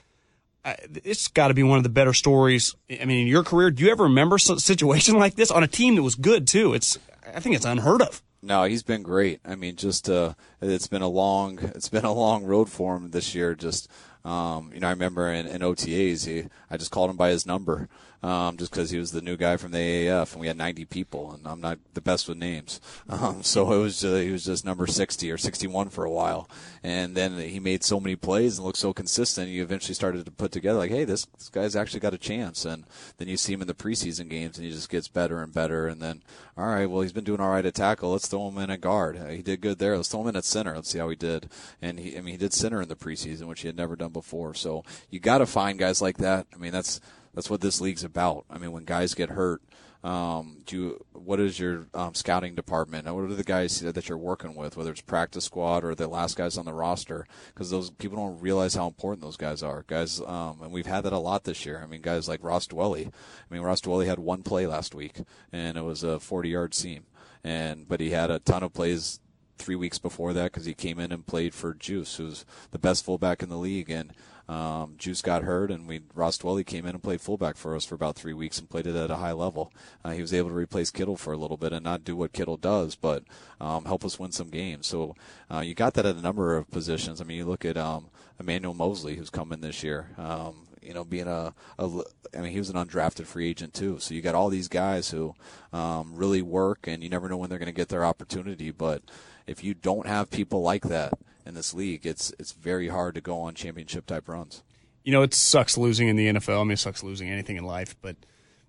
It's 1.05 1.29
got 1.29 1.49
to 1.49 1.55
be 1.55 1.63
one 1.63 1.79
of 1.79 1.85
the 1.85 1.91
better 1.91 2.13
stories. 2.13 2.75
I 2.91 3.05
mean, 3.05 3.23
in 3.23 3.27
your 3.29 3.45
career, 3.45 3.71
do 3.71 3.85
you 3.85 3.91
ever 3.91 4.05
remember 4.05 4.37
a 4.37 4.41
situation 4.41 5.15
like 5.19 5.37
this 5.37 5.51
on 5.51 5.63
a 5.63 5.69
team 5.69 5.95
that 5.95 6.03
was 6.03 6.17
good 6.17 6.47
too? 6.47 6.75
It's 6.75 6.99
I 7.35 7.41
think 7.41 7.57
it's 7.57 7.65
unheard 7.65 8.03
of. 8.03 8.23
No, 8.47 8.62
he's 8.62 8.85
been 8.85 9.03
great. 9.03 9.41
I 9.45 9.57
mean, 9.57 9.75
just 9.75 10.09
uh, 10.09 10.35
it's 10.62 10.87
been 10.87 11.03
a 11.03 11.09
long 11.09 11.59
it's 11.75 11.88
been 11.88 12.05
a 12.05 12.12
long 12.12 12.45
road 12.45 12.71
for 12.71 12.95
him 12.97 13.11
this 13.11 13.35
year. 13.35 13.57
Just 13.57 13.91
um, 14.25 14.71
you 14.73 14.79
know, 14.79 14.87
I 14.87 14.91
remember 14.91 15.29
in, 15.29 15.49
in 15.49 15.62
OTAs, 15.62 16.26
he 16.26 16.45
I 16.71 16.76
just 16.76 16.93
called 16.93 17.11
him 17.11 17.17
by 17.17 17.31
his 17.31 17.45
number 17.45 17.88
um, 18.23 18.57
just 18.57 18.71
because 18.71 18.91
he 18.91 18.99
was 18.99 19.13
the 19.13 19.21
new 19.21 19.37
guy 19.37 19.57
from 19.57 19.73
the 19.73 19.79
AAF, 19.79 20.33
and 20.33 20.41
we 20.41 20.47
had 20.47 20.57
90 20.57 20.85
people, 20.87 21.33
and 21.33 21.47
I'm 21.47 21.61
not 21.61 21.79
the 21.95 22.01
best 22.01 22.29
with 22.29 22.39
names, 22.39 22.81
um, 23.09 23.43
so 23.43 23.73
it 23.73 23.79
was 23.79 24.00
just, 24.00 24.23
he 24.23 24.31
was 24.31 24.45
just 24.45 24.65
number 24.65 24.87
60 24.87 25.31
or 25.31 25.39
61 25.39 25.91
for 25.91 26.05
a 26.05 26.11
while, 26.11 26.49
and 26.83 27.17
then 27.17 27.39
he 27.39 27.61
made 27.61 27.85
so 27.85 28.00
many 28.00 28.17
plays 28.17 28.59
and 28.59 28.67
looked 28.67 28.79
so 28.79 28.93
consistent. 28.93 29.49
You 29.49 29.63
eventually 29.63 29.95
started 29.95 30.25
to 30.25 30.31
put 30.31 30.52
together 30.52 30.79
like, 30.79 30.91
hey, 30.91 31.05
this 31.05 31.26
this 31.37 31.49
guy's 31.49 31.76
actually 31.76 32.00
got 32.00 32.15
a 32.15 32.19
chance, 32.19 32.65
and 32.65 32.85
then 33.19 33.29
you 33.29 33.37
see 33.37 33.52
him 33.52 33.63
in 33.63 33.69
the 33.69 33.75
preseason 33.75 34.29
games, 34.29 34.59
and 34.59 34.67
he 34.67 34.73
just 34.73 34.91
gets 34.91 35.09
better 35.09 35.43
and 35.43 35.52
better, 35.52 35.87
and 35.87 36.00
then 36.00 36.23
all 36.57 36.67
right, 36.67 36.87
well 36.87 37.02
he's 37.02 37.13
been 37.13 37.25
doing 37.25 37.41
all 37.41 37.50
right 37.50 37.67
at 37.67 37.75
tackle, 37.75 38.13
let's 38.13 38.29
throw 38.29 38.49
him 38.49 38.59
in 38.59 38.71
at 38.71 38.81
guard. 38.81 39.19
He 39.31 39.43
did 39.43 39.61
good 39.61 39.79
there. 39.79 39.97
Let's 39.97 40.09
throw 40.09 40.23
him 40.23 40.29
in 40.29 40.37
at 40.37 40.45
center. 40.45 40.75
Let's 40.75 40.91
see 40.91 40.99
how 40.99 41.09
he 41.09 41.17
did, 41.17 41.50
and 41.83 41.99
he 41.99 42.17
I 42.17 42.21
mean 42.21 42.33
he 42.33 42.39
did 42.39 42.52
center 42.52 42.81
in 42.81 42.89
the 42.89 42.97
preseason, 42.97 43.47
which 43.47 43.61
he 43.61 43.69
had 43.69 43.76
never 43.76 43.97
done 43.97 44.13
before. 44.13 44.55
So 44.55 44.85
you 45.11 45.21
got 45.21 45.39
to 45.39 45.47
find 45.47 45.79
guys 45.79 46.00
like 46.00 46.19
that. 46.19 46.47
I 46.55 46.57
mean 46.57 46.73
that's 46.73 47.00
that's 47.37 47.51
what 47.51 47.61
this 47.61 47.81
league's 47.81 48.03
about. 48.03 48.47
I 48.51 48.59
mean, 48.59 48.73
when 48.73 48.85
guys 48.85 49.15
get 49.15 49.31
hurt, 49.31 49.63
um, 50.03 50.63
do 50.65 50.77
you, 50.77 51.05
what 51.13 51.39
is 51.39 51.59
your 51.59 51.87
um, 51.93 52.15
scouting 52.15 52.55
department? 52.55 53.07
What 53.07 53.25
are 53.25 53.35
the 53.35 53.45
guys 53.45 53.81
that 53.81 54.09
you're 54.09 54.17
working 54.17 54.55
with, 54.55 54.77
whether 54.77 54.91
it's 54.91 55.01
practice 55.03 55.45
squad 55.45 55.85
or 55.85 55.95
the 55.95 56.09
last 56.09 56.37
guys 56.37 56.57
on 56.57 56.65
the 56.65 56.73
roster? 56.73 57.27
Because 57.49 57.71
those 57.71 57.91
people 57.91 58.17
don't 58.17 58.41
realize 58.41 58.75
how 58.75 58.87
important 58.87 59.23
those 59.23 59.37
guys 59.37 59.63
are. 59.63 59.85
Guys, 59.87 60.21
um, 60.21 60.63
and 60.63 60.73
we've 60.73 60.87
had 60.87 61.03
that 61.05 61.13
a 61.13 61.19
lot 61.19 61.45
this 61.45 61.67
year. 61.67 61.81
I 61.83 61.87
mean, 61.87 62.01
guys 62.01 62.29
like 62.29 62.43
Ross 62.43 62.67
Dwelley. 62.67 63.09
I 63.09 63.55
mean, 63.55 63.63
Ross 63.63 63.83
Dwelley 63.83 64.07
had 64.07 64.19
one 64.19 64.43
play 64.43 64.67
last 64.67 64.95
week, 64.95 65.21
and 65.53 65.77
it 65.77 65.85
was 65.85 66.03
a 66.03 66.19
40-yard 66.19 66.73
seam, 66.73 67.05
and 67.45 67.87
but 67.87 68.01
he 68.01 68.11
had 68.11 68.31
a 68.31 68.39
ton 68.39 68.63
of 68.63 68.73
plays 68.73 69.21
three 69.59 69.77
weeks 69.77 69.99
before 69.99 70.33
that 70.33 70.53
because 70.53 70.67
he 70.67 70.75
came 70.75 70.99
in 70.99 71.13
and 71.13 71.27
played 71.27 71.55
for 71.55 71.75
Juice, 71.75 72.17
who's 72.17 72.45
the 72.71 72.79
best 72.79 73.05
fullback 73.05 73.43
in 73.43 73.49
the 73.49 73.59
league, 73.59 73.91
and 73.91 74.13
um, 74.49 74.95
Juice 74.97 75.23
got 75.23 75.43
hurt, 75.43 75.71
and 75.71 75.89
we 75.89 76.02
Ross 76.15 76.39
Dwelley 76.39 76.65
came 76.65 76.87
in 76.87 76.95
and 76.95 77.02
played 77.02 77.21
fullback 77.21 77.56
for 77.56 77.75
us 77.75 77.85
for 77.85 77.95
about 77.95 78.17
three 78.17 78.32
weeks 78.32 78.59
and 78.59 78.71
played 78.71 78.87
it 78.87 78.95
at 78.95 79.11
a 79.11 79.17
high 79.17 79.32
level. 79.32 79.73
Uh, 80.04 80.13
he 80.13 80.21
was 80.21 80.32
able 80.32 80.50
to 80.50 80.54
replace 80.54 80.91
Kittle 80.91 81.17
for 81.17 81.32
a 81.32 81.37
little 81.37 81.56
bit 81.56 81.73
and 81.73 81.85
not 81.85 82.04
do 82.04 82.15
what 82.17 82.32
Kittle 82.32 82.56
does, 82.56 82.95
but 82.95 83.25
um, 83.61 83.85
help 83.87 84.04
us 84.04 84.19
win 84.19 84.32
some 84.32 84.49
games. 84.49 84.87
So 84.87 85.17
uh, 85.52 85.61
you 85.61 85.75
got 85.75 85.95
that 85.95 86.06
at 86.06 86.17
a 86.17 86.23
number 86.23 86.56
of 86.56 86.71
positions. 86.71 87.21
I 87.21 87.25
mean, 87.25 87.39
you 87.39 87.45
look 87.45 87.65
at 87.65 87.76
um, 87.76 88.06
Emmanuel 88.39 88.75
Moseley, 88.75 89.17
who's 89.17 89.30
come 89.30 89.52
in 89.52 89.61
this 89.61 89.82
year. 89.82 90.11
Um, 90.17 90.67
you 90.80 90.95
know, 90.95 91.04
being 91.04 91.26
a, 91.26 91.52
a, 91.80 92.02
I 92.37 92.41
mean, 92.41 92.52
he 92.52 92.59
was 92.59 92.71
an 92.71 92.76
undrafted 92.76 93.26
free 93.26 93.49
agent 93.49 93.75
too. 93.75 93.99
So 93.99 94.15
you 94.15 94.23
got 94.23 94.37
all 94.37 94.49
these 94.49 94.69
guys 94.69 95.11
who 95.11 95.35
um, 95.73 96.15
really 96.15 96.43
work, 96.43 96.87
and 96.87 97.02
you 97.02 97.09
never 97.09 97.28
know 97.28 97.37
when 97.37 97.50
they're 97.50 97.59
going 97.59 97.67
to 97.67 97.73
get 97.73 97.89
their 97.89 98.04
opportunity. 98.04 98.71
But 98.71 99.02
if 99.47 99.63
you 99.65 99.75
don't 99.75 100.06
have 100.06 100.30
people 100.30 100.63
like 100.63 100.82
that, 100.85 101.13
in 101.47 101.54
this 101.54 101.73
league, 101.73 102.04
it's 102.04 102.32
it's 102.39 102.52
very 102.52 102.89
hard 102.89 103.15
to 103.15 103.21
go 103.21 103.41
on 103.41 103.54
championship 103.54 104.06
type 104.06 104.28
runs. 104.28 104.63
You 105.04 105.13
know, 105.13 105.23
it 105.23 105.32
sucks 105.32 105.78
losing 105.78 106.09
in 106.09 106.17
the 106.17 106.26
NFL. 106.26 106.61
I 106.61 106.65
mean, 106.65 106.73
it 106.73 106.78
sucks 106.78 107.04
losing 107.04 107.30
anything 107.30 107.56
in 107.56 107.65
life, 107.65 107.95
but 108.02 108.17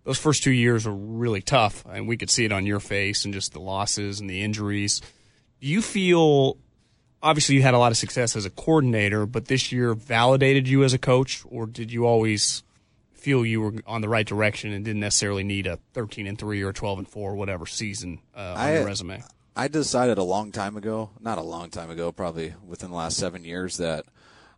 those 0.04 0.20
first 0.20 0.44
two 0.44 0.52
years 0.52 0.86
were 0.86 0.94
really 0.94 1.42
tough, 1.42 1.84
and 1.90 2.08
we 2.08 2.16
could 2.16 2.30
see 2.30 2.46
it 2.46 2.52
on 2.52 2.66
your 2.68 2.80
face 2.80 3.26
and 3.26 3.34
just 3.34 3.54
the 3.54 3.60
losses 3.60 4.20
and 4.20 4.30
the 4.30 4.44
injuries. 4.44 5.02
Do 5.60 5.68
you 5.68 5.82
feel? 5.82 6.58
Obviously, 7.24 7.56
you 7.56 7.64
had 7.64 7.74
a 7.74 7.80
lot 7.80 7.92
of 7.92 7.98
success 7.98 8.36
as 8.36 8.46
a 8.46 8.52
coordinator, 8.52 9.26
but 9.26 9.46
this 9.46 9.72
year 9.72 9.96
validated 9.96 10.68
you 10.68 10.84
as 10.84 10.94
a 10.94 11.00
coach, 11.00 11.44
or 11.50 11.66
did 11.66 11.92
you 11.92 12.06
always 12.06 12.62
feel 13.12 13.44
you 13.44 13.60
were 13.60 13.74
on 13.88 14.02
the 14.02 14.08
right 14.08 14.28
direction 14.28 14.72
and 14.72 14.86
didn't 14.86 15.00
necessarily 15.00 15.44
need 15.44 15.66
a 15.66 15.80
13 15.94 16.28
and 16.28 16.38
3 16.38 16.62
or 16.62 16.72
12 16.72 17.00
and 17.00 17.10
4 17.10 17.36
whatever 17.36 17.66
season 17.66 18.20
uh, 18.36 18.40
on 18.40 18.58
I, 18.58 18.74
your 18.76 18.86
resume? 18.86 19.24
I 19.58 19.68
decided 19.68 20.20
a 20.20 20.24
long 20.24 20.52
time 20.52 20.78
ago, 20.78 21.10
not 21.20 21.40
a 21.40 21.42
long 21.42 21.72
time 21.72 21.90
ago, 21.90 22.12
probably 22.12 22.54
within 22.64 22.92
the 22.92 22.96
last 22.96 23.18
seven 23.18 23.44
years, 23.44 23.78
that 23.78 24.06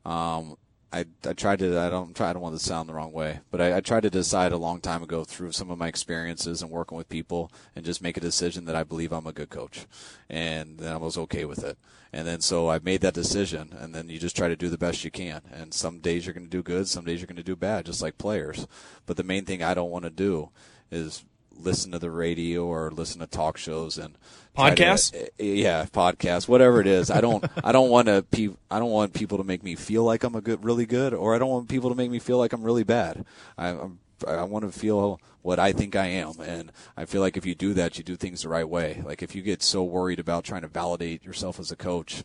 um, 0.04 0.58
I, 0.92 1.06
I 1.26 1.32
tried 1.32 1.60
to, 1.60 1.80
I 1.80 1.90
don't 1.90 2.14
try, 2.14 2.30
I 2.30 2.34
don't 2.34 2.42
want 2.42 2.60
to 2.60 2.64
sound 2.64 2.90
the 2.90 2.94
wrong 2.94 3.14
way, 3.14 3.40
but 3.50 3.62
I, 3.62 3.78
I 3.78 3.80
tried 3.80 4.04
to 4.04 4.10
decide 4.10 4.52
a 4.52 4.58
long 4.58 4.82
time 4.82 5.02
ago 5.02 5.24
through 5.24 5.54
some 5.54 5.72
of 5.72 5.78
my 5.78 5.88
experiences 5.88 6.62
and 6.62 6.70
working 6.70 6.98
with 6.98 7.08
people 7.08 7.50
and 7.78 7.86
just 7.86 8.02
make 8.02 8.18
a 8.18 8.22
decision 8.22 8.66
that 8.66 8.76
I 8.76 8.84
believe 8.84 9.14
I'm 9.14 9.26
a 9.26 9.32
good 9.32 9.50
coach. 9.50 9.86
And 10.30 10.80
then 10.80 10.92
I 10.92 10.98
was 10.98 11.18
okay 11.18 11.46
with 11.46 11.64
it. 11.64 11.78
And 12.12 12.28
then 12.28 12.42
so 12.42 12.70
I 12.70 12.80
made 12.80 13.00
that 13.00 13.14
decision 13.14 13.74
and 13.80 13.96
then 13.96 14.10
you 14.10 14.20
just 14.20 14.36
try 14.36 14.50
to 14.50 14.58
do 14.58 14.68
the 14.68 14.78
best 14.78 15.06
you 15.06 15.12
can. 15.12 15.44
And 15.50 15.74
some 15.74 16.02
days 16.02 16.26
you're 16.26 16.34
going 16.34 16.48
to 16.48 16.50
do 16.50 16.62
good, 16.62 16.90
some 16.90 17.06
days 17.06 17.22
you're 17.22 17.28
going 17.28 17.38
to 17.38 17.44
do 17.44 17.56
bad, 17.56 17.86
just 17.86 18.02
like 18.02 18.18
players. 18.18 18.68
But 19.06 19.16
the 19.16 19.24
main 19.24 19.46
thing 19.46 19.64
I 19.64 19.76
don't 19.76 19.92
want 19.92 20.04
to 20.04 20.10
do 20.10 20.50
is 20.92 21.24
listen 21.58 21.92
to 21.92 22.00
the 22.00 22.12
radio 22.12 22.66
or 22.66 22.92
listen 22.92 23.20
to 23.20 23.28
talk 23.28 23.58
shows 23.58 23.98
and 23.98 24.18
podcasts. 24.58 25.12
To, 25.12 25.26
eh, 25.26 25.30
yeah, 25.40 25.86
podcasts, 25.86 26.48
whatever 26.48 26.82
it 26.82 26.88
is. 26.88 27.12
I 27.12 27.22
don't. 27.22 27.46
I 27.64 27.72
don't 27.72 27.90
want 27.90 28.08
to. 28.08 28.24
Pe- 28.24 28.56
I 28.70 28.80
don't 28.80 28.92
want 28.92 29.14
people 29.14 29.38
to 29.38 29.44
make 29.44 29.64
me 29.64 29.76
feel 29.76 30.04
like 30.04 30.24
I'm 30.24 30.36
a 30.36 30.42
good, 30.42 30.64
really 30.64 30.86
good, 30.86 31.14
or 31.14 31.36
I 31.36 31.40
don't 31.40 31.50
want 31.50 31.70
people 31.70 31.90
to 31.90 31.96
make 31.96 32.12
me 32.12 32.20
feel 32.20 32.38
like 32.38 32.54
I'm 32.54 32.64
really 32.64 32.84
bad. 32.84 33.26
I, 33.58 33.70
I'm 33.70 34.00
I 34.28 34.44
want 34.44 34.66
to 34.72 34.78
feel 34.78 35.20
what 35.42 35.60
I 35.60 35.72
think 35.72 35.96
I 35.96 36.08
am, 36.08 36.40
and 36.42 36.72
I 36.98 37.06
feel 37.06 37.22
like 37.22 37.38
if 37.38 37.46
you 37.46 37.56
do 37.56 37.74
that, 37.76 37.98
you 37.98 38.04
do 38.04 38.16
things 38.16 38.42
the 38.42 38.50
right 38.50 38.68
way. 38.68 39.02
Like 39.06 39.24
if 39.24 39.36
you 39.36 39.42
get 39.42 39.64
so 39.64 39.84
worried 39.84 40.20
about 40.20 40.44
trying 40.44 40.62
to 40.62 40.68
validate 40.68 41.24
yourself 41.24 41.60
as 41.60 41.72
a 41.72 41.76
coach, 41.76 42.24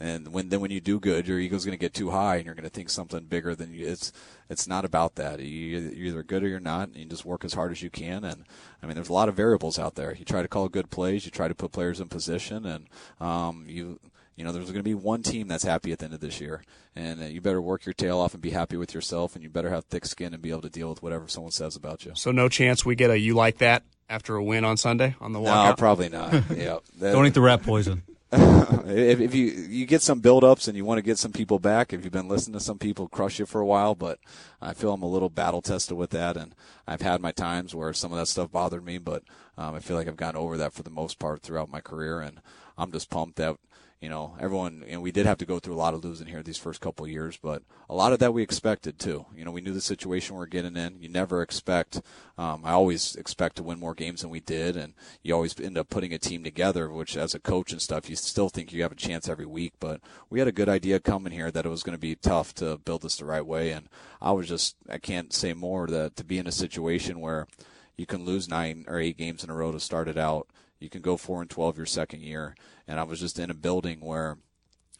and 0.00 0.32
when 0.32 0.48
then 0.48 0.60
when 0.60 0.70
you 0.70 0.80
do 0.80 1.00
good, 1.00 1.26
your 1.26 1.38
ego's 1.38 1.64
going 1.64 1.76
to 1.76 1.80
get 1.80 1.94
too 1.94 2.10
high, 2.10 2.36
and 2.36 2.46
you're 2.46 2.54
going 2.54 2.64
to 2.64 2.70
think 2.70 2.90
something 2.90 3.24
bigger 3.24 3.54
than 3.54 3.72
you. 3.72 3.86
It's 3.86 4.12
it's 4.48 4.66
not 4.66 4.84
about 4.84 5.16
that. 5.16 5.40
You, 5.40 5.46
you're 5.46 6.06
either 6.06 6.22
good 6.22 6.42
or 6.42 6.48
you're 6.48 6.60
not, 6.60 6.88
and 6.88 6.96
you 6.96 7.04
just 7.04 7.24
work 7.24 7.44
as 7.44 7.54
hard 7.54 7.72
as 7.72 7.82
you 7.82 7.90
can. 7.90 8.24
And 8.24 8.44
I 8.82 8.86
mean, 8.86 8.94
there's 8.94 9.08
a 9.08 9.14
lot 9.14 9.28
of 9.28 9.34
variables 9.34 9.78
out 9.78 9.94
there. 9.94 10.14
You 10.14 10.24
try 10.24 10.42
to 10.42 10.48
call 10.48 10.68
good 10.68 10.90
plays, 10.90 11.24
you 11.24 11.30
try 11.30 11.48
to 11.48 11.54
put 11.54 11.72
players 11.72 12.00
in 12.00 12.08
position, 12.08 12.64
and 12.64 12.86
um, 13.20 13.64
you 13.68 13.98
you 14.38 14.44
know, 14.44 14.52
there's 14.52 14.66
going 14.66 14.76
to 14.76 14.82
be 14.84 14.94
one 14.94 15.24
team 15.24 15.48
that's 15.48 15.64
happy 15.64 15.90
at 15.90 15.98
the 15.98 16.04
end 16.04 16.14
of 16.14 16.20
this 16.20 16.40
year, 16.40 16.62
and 16.94 17.20
uh, 17.20 17.26
you 17.26 17.40
better 17.40 17.60
work 17.60 17.84
your 17.84 17.92
tail 17.92 18.18
off 18.18 18.34
and 18.34 18.40
be 18.40 18.50
happy 18.50 18.76
with 18.76 18.94
yourself, 18.94 19.34
and 19.34 19.42
you 19.42 19.50
better 19.50 19.70
have 19.70 19.84
thick 19.86 20.06
skin 20.06 20.32
and 20.32 20.40
be 20.40 20.50
able 20.50 20.62
to 20.62 20.70
deal 20.70 20.88
with 20.88 21.02
whatever 21.02 21.26
someone 21.26 21.50
says 21.50 21.74
about 21.74 22.04
you. 22.04 22.12
So 22.14 22.30
no 22.30 22.48
chance 22.48 22.86
we 22.86 22.94
get 22.94 23.10
a 23.10 23.18
you 23.18 23.34
like 23.34 23.58
that 23.58 23.82
after 24.08 24.36
a 24.36 24.44
win 24.44 24.64
on 24.64 24.76
Sunday 24.76 25.16
on 25.20 25.32
the 25.32 25.40
walkout. 25.40 25.70
No, 25.70 25.74
probably 25.74 26.08
not. 26.08 26.32
yeah, 26.56 26.78
that, 26.98 27.12
Don't 27.12 27.26
eat 27.26 27.34
the 27.34 27.40
rat 27.40 27.64
poison. 27.64 28.04
if, 28.32 29.20
if 29.20 29.34
you 29.34 29.46
you 29.46 29.86
get 29.86 30.02
some 30.02 30.20
build-ups 30.20 30.68
and 30.68 30.76
you 30.76 30.84
want 30.84 30.98
to 30.98 31.02
get 31.02 31.16
some 31.16 31.32
people 31.32 31.58
back, 31.58 31.92
if 31.92 32.04
you've 32.04 32.12
been 32.12 32.28
listening 32.28 32.58
to 32.58 32.64
some 32.64 32.78
people 32.78 33.08
crush 33.08 33.38
you 33.38 33.46
for 33.46 33.62
a 33.62 33.66
while, 33.66 33.94
but 33.94 34.18
I 34.60 34.74
feel 34.74 34.92
I'm 34.92 35.02
a 35.02 35.08
little 35.08 35.30
battle 35.30 35.62
tested 35.62 35.96
with 35.96 36.10
that, 36.10 36.36
and 36.36 36.54
I've 36.86 37.00
had 37.00 37.22
my 37.22 37.32
times 37.32 37.74
where 37.74 37.94
some 37.94 38.12
of 38.12 38.18
that 38.18 38.26
stuff 38.26 38.52
bothered 38.52 38.84
me, 38.84 38.98
but 38.98 39.22
um, 39.56 39.74
I 39.74 39.80
feel 39.80 39.96
like 39.96 40.08
I've 40.08 40.16
gotten 40.18 40.38
over 40.38 40.58
that 40.58 40.74
for 40.74 40.82
the 40.82 40.90
most 40.90 41.18
part 41.18 41.40
throughout 41.40 41.70
my 41.70 41.80
career, 41.80 42.20
and 42.20 42.42
I'm 42.76 42.92
just 42.92 43.08
pumped 43.08 43.36
that 43.36 43.56
you 44.00 44.08
know, 44.08 44.36
everyone, 44.38 44.84
and 44.86 45.02
we 45.02 45.10
did 45.10 45.26
have 45.26 45.38
to 45.38 45.46
go 45.46 45.58
through 45.58 45.74
a 45.74 45.76
lot 45.76 45.92
of 45.92 46.04
losing 46.04 46.28
here 46.28 46.40
these 46.42 46.56
first 46.56 46.80
couple 46.80 47.04
of 47.04 47.10
years, 47.10 47.36
but 47.36 47.62
a 47.90 47.94
lot 47.94 48.12
of 48.12 48.20
that 48.20 48.32
we 48.32 48.42
expected 48.42 48.96
too. 48.96 49.26
You 49.34 49.44
know, 49.44 49.50
we 49.50 49.60
knew 49.60 49.72
the 49.72 49.80
situation 49.80 50.36
we 50.36 50.42
are 50.42 50.46
getting 50.46 50.76
in. 50.76 51.02
You 51.02 51.08
never 51.08 51.42
expect, 51.42 52.00
um, 52.36 52.62
I 52.64 52.72
always 52.72 53.16
expect 53.16 53.56
to 53.56 53.64
win 53.64 53.80
more 53.80 53.94
games 53.94 54.20
than 54.20 54.30
we 54.30 54.38
did, 54.38 54.76
and 54.76 54.94
you 55.24 55.34
always 55.34 55.58
end 55.58 55.76
up 55.76 55.88
putting 55.88 56.14
a 56.14 56.18
team 56.18 56.44
together, 56.44 56.88
which 56.90 57.16
as 57.16 57.34
a 57.34 57.40
coach 57.40 57.72
and 57.72 57.82
stuff, 57.82 58.08
you 58.08 58.14
still 58.14 58.48
think 58.48 58.72
you 58.72 58.82
have 58.82 58.92
a 58.92 58.96
chance 58.96 59.28
every 59.28 59.46
week, 59.46 59.72
but 59.80 60.00
we 60.30 60.38
had 60.38 60.48
a 60.48 60.52
good 60.52 60.68
idea 60.68 61.00
coming 61.00 61.32
here 61.32 61.50
that 61.50 61.66
it 61.66 61.70
was 61.70 61.82
going 61.82 61.96
to 61.96 62.00
be 62.00 62.14
tough 62.14 62.54
to 62.54 62.78
build 62.78 63.02
this 63.02 63.16
the 63.16 63.24
right 63.24 63.44
way, 63.44 63.72
and 63.72 63.88
I 64.22 64.30
was 64.30 64.46
just, 64.46 64.76
I 64.88 64.98
can't 64.98 65.32
say 65.32 65.54
more 65.54 65.88
that 65.88 66.14
to 66.16 66.24
be 66.24 66.38
in 66.38 66.46
a 66.46 66.52
situation 66.52 67.20
where 67.20 67.48
you 67.96 68.06
can 68.06 68.24
lose 68.24 68.48
nine 68.48 68.84
or 68.86 69.00
eight 69.00 69.16
games 69.16 69.42
in 69.42 69.50
a 69.50 69.54
row 69.54 69.72
to 69.72 69.80
start 69.80 70.06
it 70.06 70.16
out 70.16 70.46
you 70.80 70.88
can 70.88 71.02
go 71.02 71.16
four 71.16 71.40
and 71.40 71.50
twelve 71.50 71.76
your 71.76 71.86
second 71.86 72.22
year. 72.22 72.54
And 72.88 72.98
I 72.98 73.04
was 73.04 73.20
just 73.20 73.38
in 73.38 73.50
a 73.50 73.54
building 73.54 74.00
where 74.00 74.38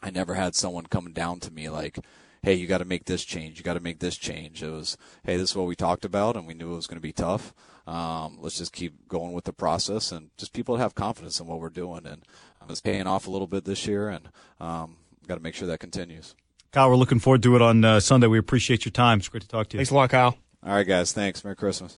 I 0.02 0.10
never 0.10 0.34
had 0.34 0.54
someone 0.54 0.86
coming 0.86 1.12
down 1.12 1.40
to 1.40 1.50
me 1.50 1.68
like, 1.68 1.98
"Hey, 2.42 2.54
you 2.54 2.66
got 2.66 2.78
to 2.78 2.84
make 2.84 3.06
this 3.06 3.24
change. 3.24 3.58
You 3.58 3.64
got 3.64 3.74
to 3.74 3.80
make 3.80 3.98
this 3.98 4.16
change." 4.16 4.62
It 4.62 4.70
was, 4.70 4.96
"Hey, 5.24 5.36
this 5.36 5.50
is 5.50 5.56
what 5.56 5.66
we 5.66 5.74
talked 5.74 6.04
about, 6.04 6.36
and 6.36 6.46
we 6.46 6.54
knew 6.54 6.72
it 6.72 6.76
was 6.76 6.86
going 6.86 6.98
to 6.98 7.00
be 7.00 7.12
tough. 7.12 7.54
Um, 7.86 8.38
let's 8.40 8.58
just 8.58 8.72
keep 8.72 9.08
going 9.08 9.32
with 9.32 9.44
the 9.44 9.52
process, 9.52 10.12
and 10.12 10.30
just 10.36 10.52
people 10.52 10.76
have 10.76 10.94
confidence 10.94 11.40
in 11.40 11.46
what 11.46 11.58
we're 11.58 11.70
doing, 11.70 12.06
and 12.06 12.22
it's 12.68 12.82
paying 12.82 13.06
off 13.06 13.26
a 13.26 13.30
little 13.30 13.46
bit 13.46 13.64
this 13.64 13.86
year, 13.86 14.10
and 14.10 14.28
um, 14.60 14.98
got 15.26 15.36
to 15.36 15.42
make 15.42 15.54
sure 15.54 15.66
that 15.66 15.80
continues." 15.80 16.34
Kyle, 16.70 16.90
we're 16.90 16.96
looking 16.96 17.18
forward 17.18 17.42
to 17.44 17.56
it 17.56 17.62
on 17.62 17.82
uh, 17.82 17.98
Sunday. 17.98 18.26
We 18.26 18.38
appreciate 18.38 18.84
your 18.84 18.92
time. 18.92 19.18
It's 19.20 19.28
great 19.28 19.40
to 19.42 19.48
talk 19.48 19.68
to 19.70 19.76
you. 19.76 19.78
Thanks 19.78 19.90
a 19.90 19.94
lot, 19.94 20.10
Kyle. 20.10 20.36
All 20.62 20.74
right, 20.74 20.86
guys. 20.86 21.12
Thanks. 21.12 21.42
Merry 21.42 21.56
Christmas. 21.56 21.97